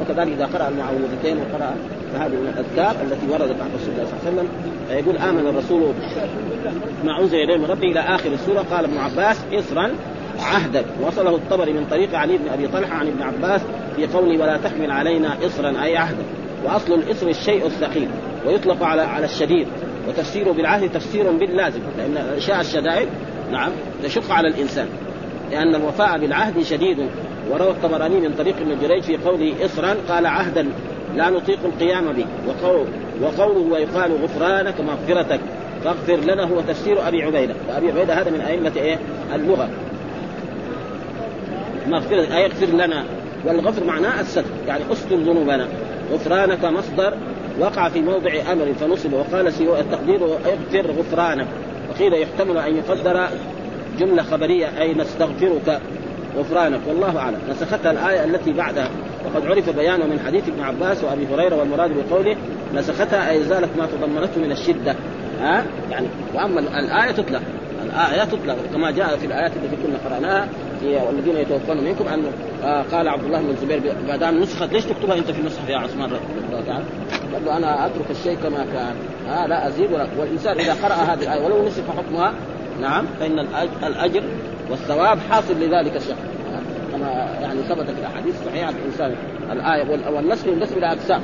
[0.00, 1.74] وكذلك إذا قرأ المعوذتين وقرأ
[2.12, 4.48] فهذه من الأذكار التي وردت عن رسول الله صلى الله عليه وسلم
[4.90, 5.94] يقول آمن الرسول
[7.04, 9.90] ما انزل إليه من ربه إلى آخر السورة قال ابن عباس اصرا
[10.40, 13.60] عهدا وصله الطبري من طريق علي بن أبي طلحة عن ابن عباس
[13.96, 16.22] في قوله ولا تحمل علينا اصرا أي عهدا
[16.64, 18.08] وأصل الاسم الشيء الثقيل
[18.46, 19.66] ويطلق على على الشديد
[20.08, 23.08] وتفسيره بالعهد تفسير باللازم لأن الاشياء الشدائد
[23.52, 23.70] نعم
[24.02, 24.88] تشق على الإنسان
[25.50, 26.98] لأن الوفاء بالعهد شديد.
[27.50, 30.68] وروى الطبراني من طريق ابن جريج في قوله اصرا قال عهدا
[31.16, 32.26] لا نطيق القيام به.
[32.48, 32.86] وقول
[33.22, 35.40] وقوله ويقال غفرانك مغفرتك
[35.84, 37.54] فاغفر لنا هو تفسير أبي عبيدة.
[37.68, 38.98] وابي عبيدة هذا من أئمة إيه؟
[39.34, 39.68] اللغة.
[41.86, 43.04] مغفرة أي اغفر لنا.
[43.44, 45.68] والغفر معناه الستر يعني استر ذنوبنا.
[46.12, 47.14] غفرانك مصدر
[47.60, 51.46] وقع في موضع أمر فنصب وقال سوى التقدير اغفر غفرانك.
[51.90, 53.28] وقيل يحتمل أن يقدر
[53.98, 55.80] جملة خبرية أي نستغفرك
[56.38, 56.80] غفرانك.
[56.88, 57.38] والله أعلم.
[57.50, 58.90] نسختها الآية التي بعدها.
[59.26, 62.36] وقد عرف بيانه من حديث ابن عباس وأبي هريرة والمراد بقوله
[62.74, 64.94] نسختها أي زالت ما تضمنته من الشدة.
[65.40, 67.42] ها؟ يعني وأما الآية تطلق.
[67.84, 70.48] الآية تطلق كما جاء في الآيات التي كنا قرأناها.
[70.84, 72.24] والذين يتوفون منكم ان
[72.64, 75.76] آه قال عبد الله بن الزبير ما دام نسخت ليش تكتبها أنت في المصحف يا
[75.76, 76.18] عثمان رضي
[76.48, 76.84] الله تعالى؟
[77.32, 78.94] قال له أنا أترك الشيء كما كان.
[79.28, 82.34] آه لا أزيد ولا والإنسان إذا قرأ هذه الآية ولو نسخ حكمها
[82.80, 83.38] نعم فإن
[83.82, 84.22] الأجر
[84.70, 86.22] والثواب حاصل لذلك الشخص
[86.92, 87.08] كما
[87.42, 89.14] يعني ثبت في الأحاديث الصحيحة الإنسان.
[89.52, 91.20] الآية والنسخ ينقسم إلى أقسام.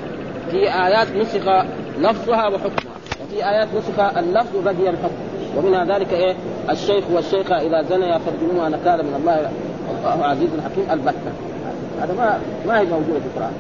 [0.51, 1.65] في آيات نسخ
[1.99, 2.95] لفظها وحكمها
[3.25, 5.32] وفي آيات نسخ اللفظ وبقي الحكم.
[5.57, 6.35] ومن ذلك إيه؟
[6.71, 9.51] الشيخ والشيخه إذا زنيا فارجموها نكالا من الله
[10.05, 11.33] الله عزيز حكيم البتة.
[12.03, 13.53] هذا ما ما هي موجودة في القرآن.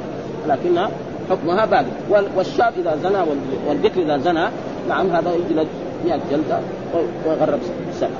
[0.49, 0.91] لكنها
[1.31, 1.85] حكمها باقي
[2.37, 3.19] والشاب إذا زنى
[3.69, 4.49] والبكر إذا زنى
[4.89, 5.67] نعم هذا يجلد
[6.05, 6.59] 100 جلدة
[7.27, 7.59] ويغرب
[8.01, 8.11] سنة.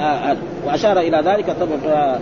[0.00, 0.36] آه.
[0.66, 2.18] وأشار إلى ذلك طبعا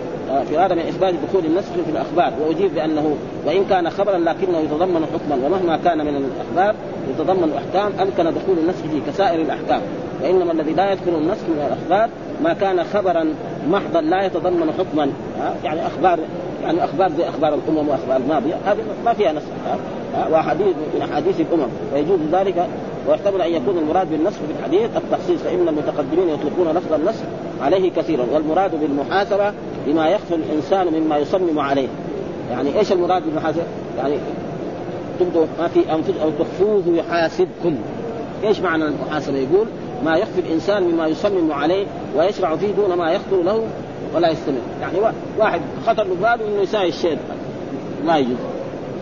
[0.48, 2.32] في هذا من اثبات دخول النسخ في الأخبار.
[2.40, 3.16] وأجيب بأنه
[3.46, 6.74] وإن كان خبرا لكنه يتضمن حكما ومهما كان من الأخبار
[7.10, 9.80] يتضمن احكام أمكن دخول النسخ فيه كسائر الأحكام.
[10.22, 12.10] وإنما الذي لا يدخل النسخ من الأخبار
[12.44, 13.34] ما كان خبرا
[13.68, 15.08] محضا لا يتضمن حكما.
[15.64, 16.18] يعني أخبار
[16.62, 19.46] يعني أخبار زي أخبار الأمم وأخبار الماضية هذه ما فيها نسخ
[20.30, 21.68] وأحاديث من أحاديث الأمم.
[21.94, 22.66] ويجوز ذلك
[23.08, 27.22] ويحتمل أن يكون المراد بالنسخ في الحديث التخصيص فإن المتقدمين يطلقون لفظ النسخ
[27.62, 28.26] عليه كثيرا.
[28.32, 29.52] والمراد بالمحاسبه
[29.86, 31.88] بما يخفى الإنسان مما يصمم عليه
[32.50, 33.62] يعني إيش المراد بالمحاسبه؟
[33.98, 34.16] يعني
[35.20, 37.76] تبدوا ما في انفسكم أو تخفوه يحاسبكم
[38.44, 39.66] إيش معنى المحاسبة؟ يقول
[40.04, 43.62] ما يخفي الإنسان مما يصمم عليه ويشرع فيه دون ما يخطر له
[44.14, 44.98] ولا يستمر، يعني
[45.38, 47.18] واحد خطر له باله إنه يساوي الشيء
[48.04, 48.36] ما يجوز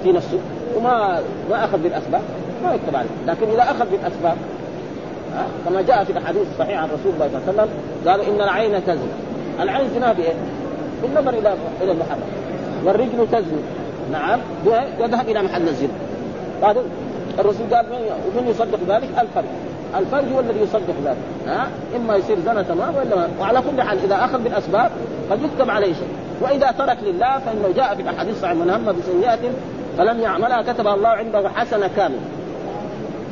[0.03, 0.39] في نفسه
[0.77, 2.23] وما ما أخذ بالأسباب
[2.65, 4.37] ما يكتب عليه، لكن إذا أخذ بالأسباب
[5.65, 8.85] كما جاء في الحديث الصحيح عن رسول الله صلى الله عليه وسلم قال إن العين
[8.85, 9.11] تزني
[9.61, 10.35] العين زنا بإيه؟
[11.03, 12.23] بالنظر إلى إلى المحرم
[12.85, 13.63] والرجل تزني.
[14.13, 14.41] نعم.
[15.01, 15.89] يذهب إلى محل الزنا.
[16.63, 16.83] هذا
[17.39, 17.87] الرسول قال
[18.37, 19.45] ومن يصدق ذلك؟ الفرج.
[19.99, 21.17] الفرج هو الذي يصدق ذلك.
[21.47, 23.29] ها؟ إما يصير زنا تمام وإلا ما.
[23.41, 24.91] وعلى كل حال إذا أخذ بالأسباب
[25.31, 26.09] قد يكتب عليه شيء.
[26.41, 29.39] وإذا ترك لله فإنه جاء في الاحاديث الصحيحه من هم بسيئات
[29.99, 32.21] فلم يعملها كتب الله عنده حسنة كاملة.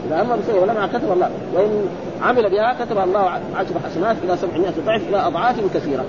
[0.09, 1.89] اذا هم بسيئه ولم كتب الله وإن
[2.23, 6.05] عمل بها كتب الله عشر حسنات إلى 700 ضعف إلى أضعاف كثيرة.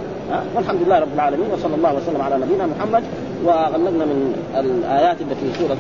[0.55, 3.03] والحمد لله رب العالمين وصلى الله وسلم على نبينا محمد
[3.45, 5.77] وغلقنا من الآيات التي في سورة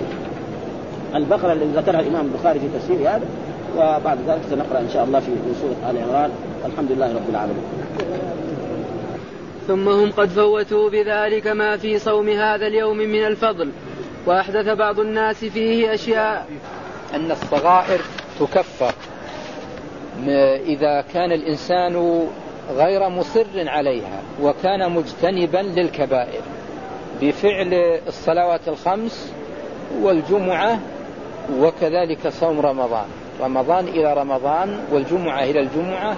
[1.15, 3.25] البقرة التي ذكرها الإمام البخاري في تفسير هذا
[3.77, 6.31] وبعد ذلك سنقرأ إن شاء الله في سورة آل عمران.
[6.65, 7.63] الحمد لله رب العالمين.
[9.67, 13.69] ثم هم قد فوتوا بذلك ما في صوم هذا اليوم من الفضل
[14.25, 16.47] وأحدث بعض الناس فيه أشياء
[17.15, 18.01] أن الصغائر
[18.39, 18.93] تكفر.
[20.65, 22.23] إذا كان الإنسان
[22.77, 26.41] غير مصر عليها وكان مجتنبا للكبائر
[27.21, 27.73] بفعل
[28.07, 29.33] الصلوات الخمس
[30.01, 30.79] والجمعة
[31.59, 33.05] وكذلك صوم رمضان.
[33.41, 36.15] رمضان إلى رمضان والجمعة إلى الجمعة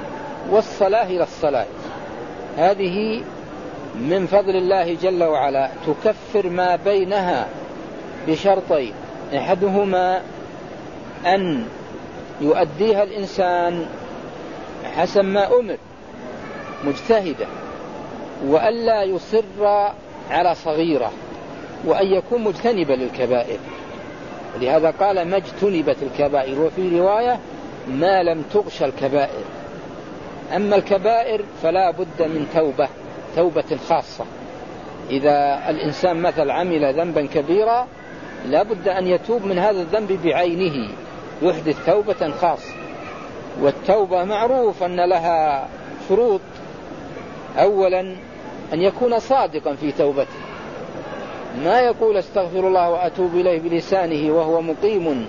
[0.51, 1.65] والصلاة إلى الصلاة.
[2.57, 3.23] هذه
[3.95, 7.47] من فضل الله جل وعلا تكفر ما بينها
[8.27, 8.93] بشرطين.
[9.37, 10.21] أحدهما
[11.25, 11.65] أن
[12.41, 13.85] يؤديها الإنسان
[14.95, 15.77] حسب ما أمر
[16.85, 17.47] مجتهدا
[18.47, 19.91] والا يصر
[20.29, 21.11] على صغيرة
[21.85, 23.59] وأن يكون مجتنبا للكبائر.
[24.55, 26.61] ولهذا قال ما اجتنبت الكبائر.
[26.61, 27.39] وفي رواية
[27.87, 29.43] ما لم تغش الكبائر.
[30.55, 32.87] أما الكبائر فلا بد من توبة
[33.35, 34.25] توبة خاصة.
[35.09, 37.87] إذا الإنسان مثل عمل ذنبا كبيرا
[38.45, 40.89] لا بد أن يتوب من هذا الذنب بعينه.
[41.41, 42.73] يحدث توبة خاصة.
[43.61, 45.67] والتوبة معروف أن لها
[46.09, 46.41] شروط.
[47.57, 47.99] أولا
[48.73, 50.39] أن يكون صادقا في توبته.
[51.63, 55.27] ما يقول أستغفر الله وأتوب إليه بلسانه وهو مقيم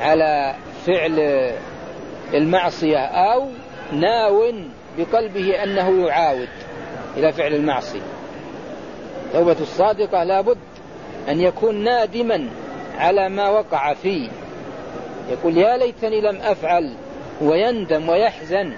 [0.00, 0.54] على
[0.86, 1.20] فعل
[2.34, 3.48] المعصية أو
[3.92, 4.52] ناو
[4.98, 6.48] بقلبه أنه يعاود
[7.16, 8.00] إلى فعل المعصية.
[9.32, 10.58] توبة الصادقة لابد
[11.28, 12.48] أن يكون نادما
[12.98, 14.28] على ما وقع فيه.
[15.30, 16.94] يقول يا ليتني لم أفعل
[17.40, 18.72] ويندم ويحزن.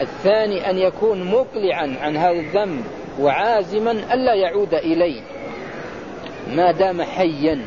[0.00, 2.84] الثاني أن يكون مقلعا عن هذا الذنب
[3.20, 5.20] وعازما الا يعود إليه.
[6.54, 7.60] ما دام حيا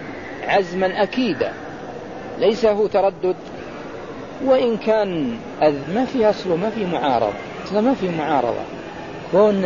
[0.47, 1.53] عزما أكيدا.
[2.39, 3.35] ليس هو تردد.
[4.45, 5.37] وإن كان
[5.93, 7.33] ما في أصله ما في معارضة.
[7.71, 8.63] ما في معارضة.
[9.31, 9.65] كون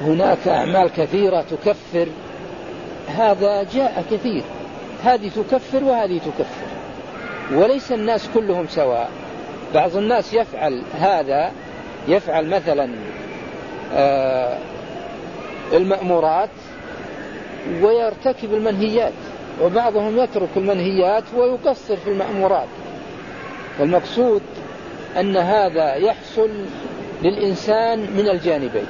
[0.00, 2.08] هناك أعمال كثيرة تكفر
[3.08, 4.42] هذا جاء كثير.
[5.04, 6.69] هذه تكفر وهذه تكفر.
[7.54, 9.10] وليس الناس كلهم سواء.
[9.74, 11.52] بعض الناس يفعل هذا
[12.08, 12.90] يفعل مثلا
[13.94, 14.58] آه
[15.72, 16.50] المأمورات
[17.82, 19.12] ويرتكب المنهيات
[19.62, 22.68] وبعضهم يترك المنهيات ويقصر في المأمورات.
[23.78, 24.42] فالمقصود
[25.20, 26.50] أن هذا يحصل
[27.22, 28.86] للإنسان من الجانبين.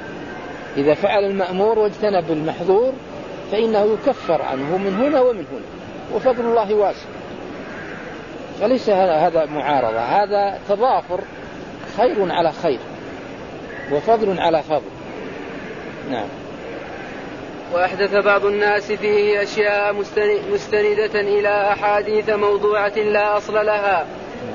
[0.77, 2.93] إذا فعل المأمور واجتنب المحظور
[3.51, 7.20] فإنه يكفر عنه من هنا ومن هنا وفضل الله واسع.
[8.61, 9.99] فليس هذا معارضة.
[9.99, 11.19] هذا تضافر
[11.97, 12.79] خير على خير
[13.91, 14.91] وفضل على فضل.
[16.11, 16.27] نعم.
[17.73, 19.93] وأحدث بعض الناس فيه أشياء
[20.53, 24.05] مستندة إلى أحاديث موضوعة لا أصل لها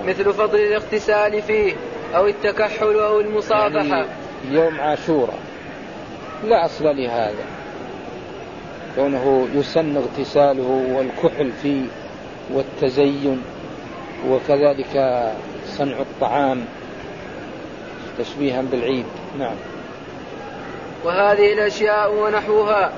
[0.07, 1.74] مثل فضل الاغتسال فيه
[2.16, 4.07] أو التكحل أو المصافحة يعني
[4.50, 5.38] يوم عاشوراء
[6.44, 7.44] لا أصل لهذا.
[8.96, 11.82] كونه يسن اغتساله والكحل فيه
[12.52, 13.42] والتزين.
[14.28, 15.22] وكذلك
[15.66, 16.64] صنع الطعام
[18.18, 19.06] تشبيها بالعيد.
[19.38, 19.56] نعم.
[21.04, 22.92] وهذه الأشياء ونحوها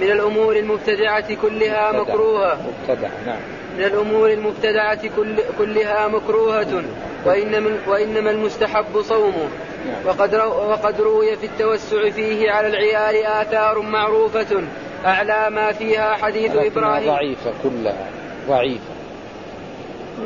[0.00, 2.14] من الأمور المبتدعة كلها مبتدع.
[2.14, 2.58] مكروهة.
[2.66, 3.40] مبتدع نعم.
[3.78, 6.84] من الأمور المبتدعة كل كلها مكروهة.
[7.26, 9.48] وإنما, وإنما المستحب صومه.
[9.86, 10.06] نعم.
[10.06, 14.64] وقد, رو وقد روي في التوسع فيه على العيال آثار معروفة.
[15.06, 17.06] أعلى ما فيها حديث إبراهيم.
[17.06, 18.06] ضعيفة كلها
[18.48, 18.93] ضعيفة.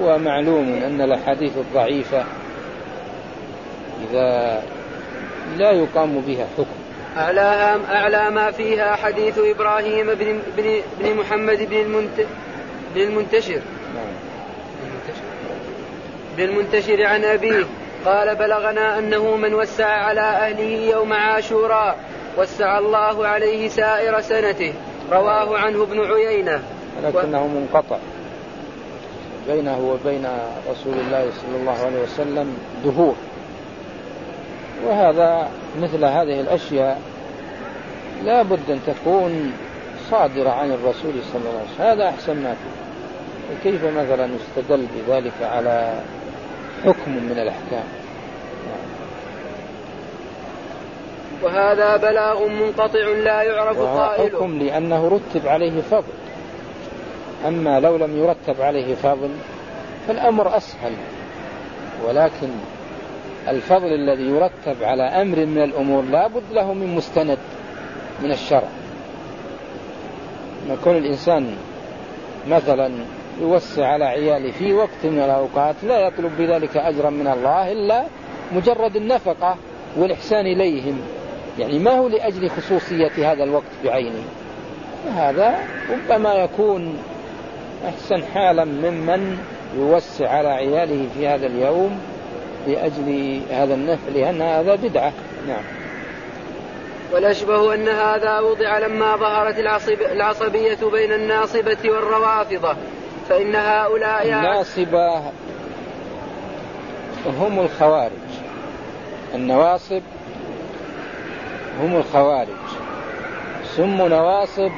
[0.00, 2.24] ومعلوم أن الأحاديث الضعيفة
[4.10, 4.62] إذا
[5.56, 6.78] لا يقام بها حكم.
[7.16, 12.26] أعلاها أعلى ما فيها حديث إبراهيم بن, بن, بن محمد بن, المنت
[12.94, 13.60] بن المنتشر.
[13.94, 14.12] نعم.
[16.36, 17.64] بن المنتشر عن أبيه
[18.04, 21.98] قال بلغنا أنه من وسع على أهله يوم عاشوراء
[22.38, 24.72] وسع الله عليه سائر سنته.
[25.12, 26.62] رواه عنه ابن عيينة.
[27.02, 27.96] لكنه منقطع.
[29.48, 30.26] بينه وبين
[30.70, 33.14] رسول الله صلى الله عليه وسلم دهور.
[34.86, 35.48] وهذا
[35.82, 37.00] مثل هذه الأشياء
[38.24, 39.52] لا بد أن تكون
[40.10, 41.86] صادرة عن الرسول صلى الله عليه وسلم.
[41.86, 43.70] هذا أحسن ما فيه.
[43.70, 46.00] كيف مثلا يستدل بذلك على
[46.84, 47.84] حكم من الأحكام؟
[51.42, 54.38] وهذا بلاغ منقطع لا يعرف قائله.
[54.38, 56.02] حكم لأنه رتب عليه فضل.
[57.46, 59.30] أما لو لم يرتب عليه فضل
[60.08, 60.92] فالأمر أسهل.
[62.06, 62.48] ولكن
[63.48, 67.38] الفضل الذي يرتب على أمر من الأمور لا بد له من مستند
[68.22, 68.68] من الشرع.
[70.70, 71.56] يكون الإنسان
[72.48, 72.90] مثلا
[73.40, 78.04] يوسع على عياله في وقت من الأوقات لا يطلب بذلك أجرا من الله إلا
[78.52, 79.56] مجرد النفقة
[79.96, 81.00] والإحسان إليهم.
[81.58, 84.22] يعني ما هو لأجل خصوصية هذا الوقت بعينه؟
[85.16, 85.58] هذا
[85.90, 86.98] ربما يكون
[87.86, 89.38] أحسن حالا ممن
[89.76, 92.00] يوسع على عياله في هذا اليوم
[92.66, 95.12] لأجل هذا النفع لأن هذا بدعة.
[95.48, 95.62] نعم.
[97.12, 102.76] والأشبه أن هذا وضع لما ظهرت العصب العصبية بين الناصبة والروافضة
[103.28, 105.18] فإن هؤلاء الناصبة
[107.26, 108.12] هم الخوارج.
[109.34, 110.02] النواصب
[111.82, 112.48] هم الخوارج.
[113.76, 114.70] سموا نواصب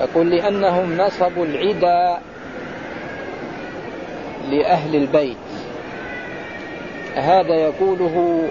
[0.00, 2.18] يقول لأنهم نصبوا العدا
[4.50, 5.36] لأهل البيت.
[7.14, 8.48] هذا يقوله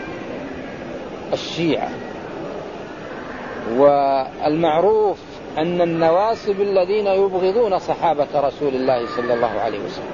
[1.34, 1.90] الشيعة.
[3.78, 5.18] والمعروف
[5.58, 10.12] أن النواصب الذين يبغضون صحابة رسول الله صلى الله عليه وسلم.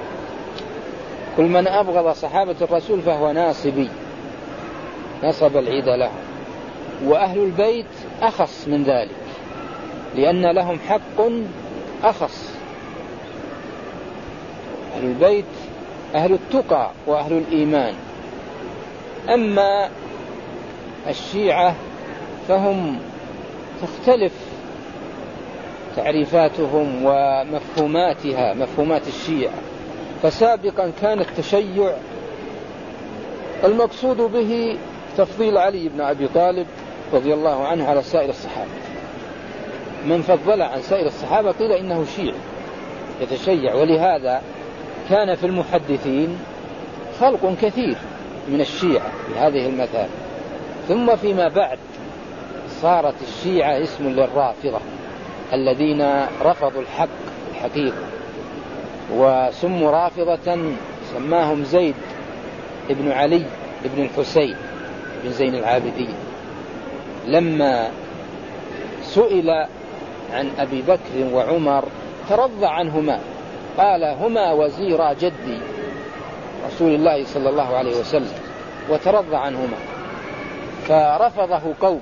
[1.37, 3.89] كل من أبغض صحابة الرسول فهو ناصبي
[5.23, 6.19] نصب العيد لهم
[7.05, 7.85] وأهل البيت
[8.21, 9.24] أخص من ذلك.
[10.15, 11.21] لأن لهم حق
[12.03, 12.55] أخص.
[14.95, 15.45] أهل البيت
[16.15, 17.93] أهل التقى وأهل الإيمان.
[19.29, 19.89] أما
[21.07, 21.75] الشيعة
[22.47, 22.99] فهم
[23.81, 24.33] تختلف
[25.95, 29.53] تعريفاتهم ومفهوماتها مفهومات الشيعة.
[30.23, 31.93] فسابقا كان التشيع
[33.63, 34.77] المقصود به
[35.17, 36.67] تفضيل علي بن أبي طالب
[37.13, 38.94] رضي الله عنه على سائر الصحابة.
[40.05, 42.35] من فضل عن سائر الصحابة قيل إنه شيعي
[43.21, 43.73] يتشيع.
[43.73, 44.41] ولهذا
[45.09, 46.37] كان في المحدثين
[47.19, 47.97] خلق كثير
[48.49, 50.07] من الشيعة في هذه المثال.
[50.87, 51.77] ثم فيما بعد
[52.81, 54.79] صارت الشيعة اسم للرافضة
[55.53, 57.07] الذين رفضوا الحق
[57.51, 58.03] الحقيقة
[59.13, 60.57] وسموا رافضة
[61.13, 61.95] سماهم زيد
[62.89, 63.45] ابن علي
[63.85, 64.55] ابن الحسين
[65.23, 66.13] بن زين العابدين.
[67.27, 67.89] لما
[69.03, 69.65] سئل
[70.33, 71.83] عن أبي بكر وعمر
[72.29, 73.19] ترضى عنهما.
[73.77, 75.57] قال هما وزيرا جدي
[76.67, 78.33] رسول الله صلى الله عليه وسلم.
[78.89, 79.77] وترضى عنهما.
[80.87, 82.01] فرفضه قوم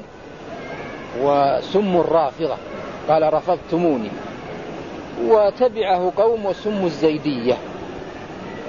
[1.21, 2.57] وسموا الرافضة.
[3.09, 4.09] قال رفضتموني.
[5.27, 7.57] وتبعه قوم وسموا الزيدية.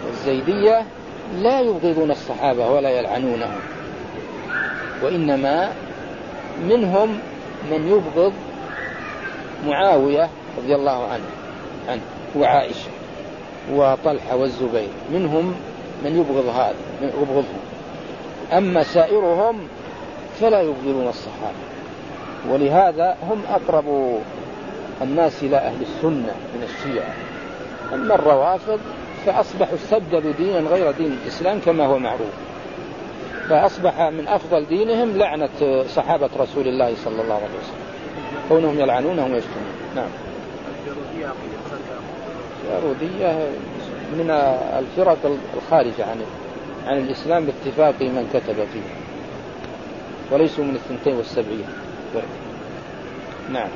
[0.08, 0.82] الزيدية
[1.38, 3.60] لا يبغضون الصحابة ولا يلعنونهم.
[5.02, 5.72] وإنما
[6.68, 7.18] منهم
[7.70, 8.32] من يبغض
[9.66, 11.24] معاوية رضي الله عنه
[11.88, 12.02] عنه
[12.36, 12.90] وعائشة
[13.72, 15.54] وطلحة والزبير منهم
[16.04, 17.58] من يبغض هذا يبغضهم.
[18.52, 19.68] أما سائرهم
[20.40, 21.64] فلا يبغضون الصحابة.
[22.50, 24.18] ولهذا هم أقرب
[25.02, 27.14] الناس إلى أهل السنة من الشيعة.
[27.94, 28.80] أما الروافض
[29.26, 32.34] فأصبحوا استبدلوا دينا غير دين الإسلام كما هو معروف.
[33.48, 37.84] فأصبح من أفضل دينهم لعنة صحابة رسول الله صلى الله عليه وسلم.
[38.48, 39.64] كونهم يلعنونهم ويشتمون
[39.94, 40.08] نعم.
[42.64, 43.48] الجارودية
[44.12, 44.30] من
[44.78, 45.18] الفرق
[45.56, 46.22] الخارجة عن
[46.86, 48.82] عن الإسلام باتفاق من كتب فيه.
[50.30, 51.66] وليسوا من الثنتين والسبعين.
[53.50, 53.68] نعم.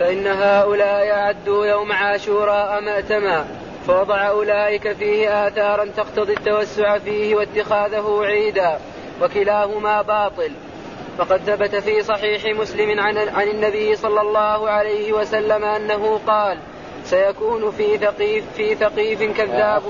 [0.00, 3.44] فإن هؤلاء أعدوا يوم عاشوراء مأتما
[3.86, 8.78] فوضع أولئك فيه آثارا تقتضي التوسع فيه واتخاذه عيدا
[9.22, 10.50] وكلاهما باطل.
[11.18, 16.58] فقد ثبت في صحيح مسلم عن, عن النبي صلى الله عليه وسلم أنه قال
[17.04, 19.82] سيكون في ثقيف في ثقيف كذاب.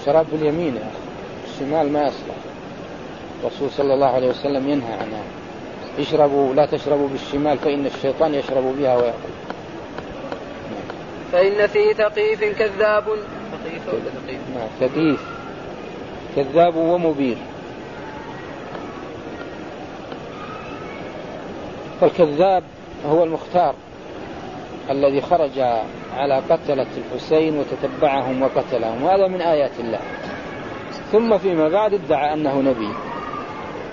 [0.00, 2.36] الشراب باليمين يا أخي الشمال ما يصلح.
[3.40, 5.24] الرسول صلى الله عليه وسلم ينهى عنها.
[5.98, 9.32] اشربوا لا تشربوا بالشمال فإن الشيطان يشرب بها ويأكل.
[11.32, 13.04] فإن في ثقيف كذاب.
[13.04, 15.20] ثقيف ولا ثقيف؟ نعم ثقيف
[16.36, 17.36] كذاب ومبير
[22.02, 22.62] فالكذاب
[23.06, 23.74] هو المختار
[24.90, 25.58] الذي خرج
[26.16, 30.00] على قتلة الحسين وتتبعهم وقتلهم وهذا من آيات الله.
[31.12, 32.88] ثم فيما بعد ادعى أنه نبي.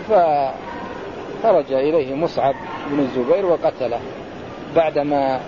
[0.07, 2.55] فخرج إليه مصعب
[2.91, 3.99] بن الزبير وقتله
[4.75, 5.39] بعدما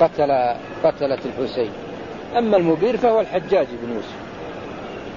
[0.00, 1.70] قتل قتلة الحسين.
[2.38, 4.16] أما المبير فهو الحجاج بن يوسف.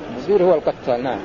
[0.09, 1.19] المبير هو القتال نعم.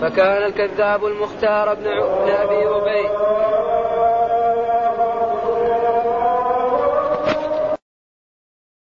[0.00, 1.86] فكان الكذاب المختار بن
[2.28, 3.10] أبي ربيع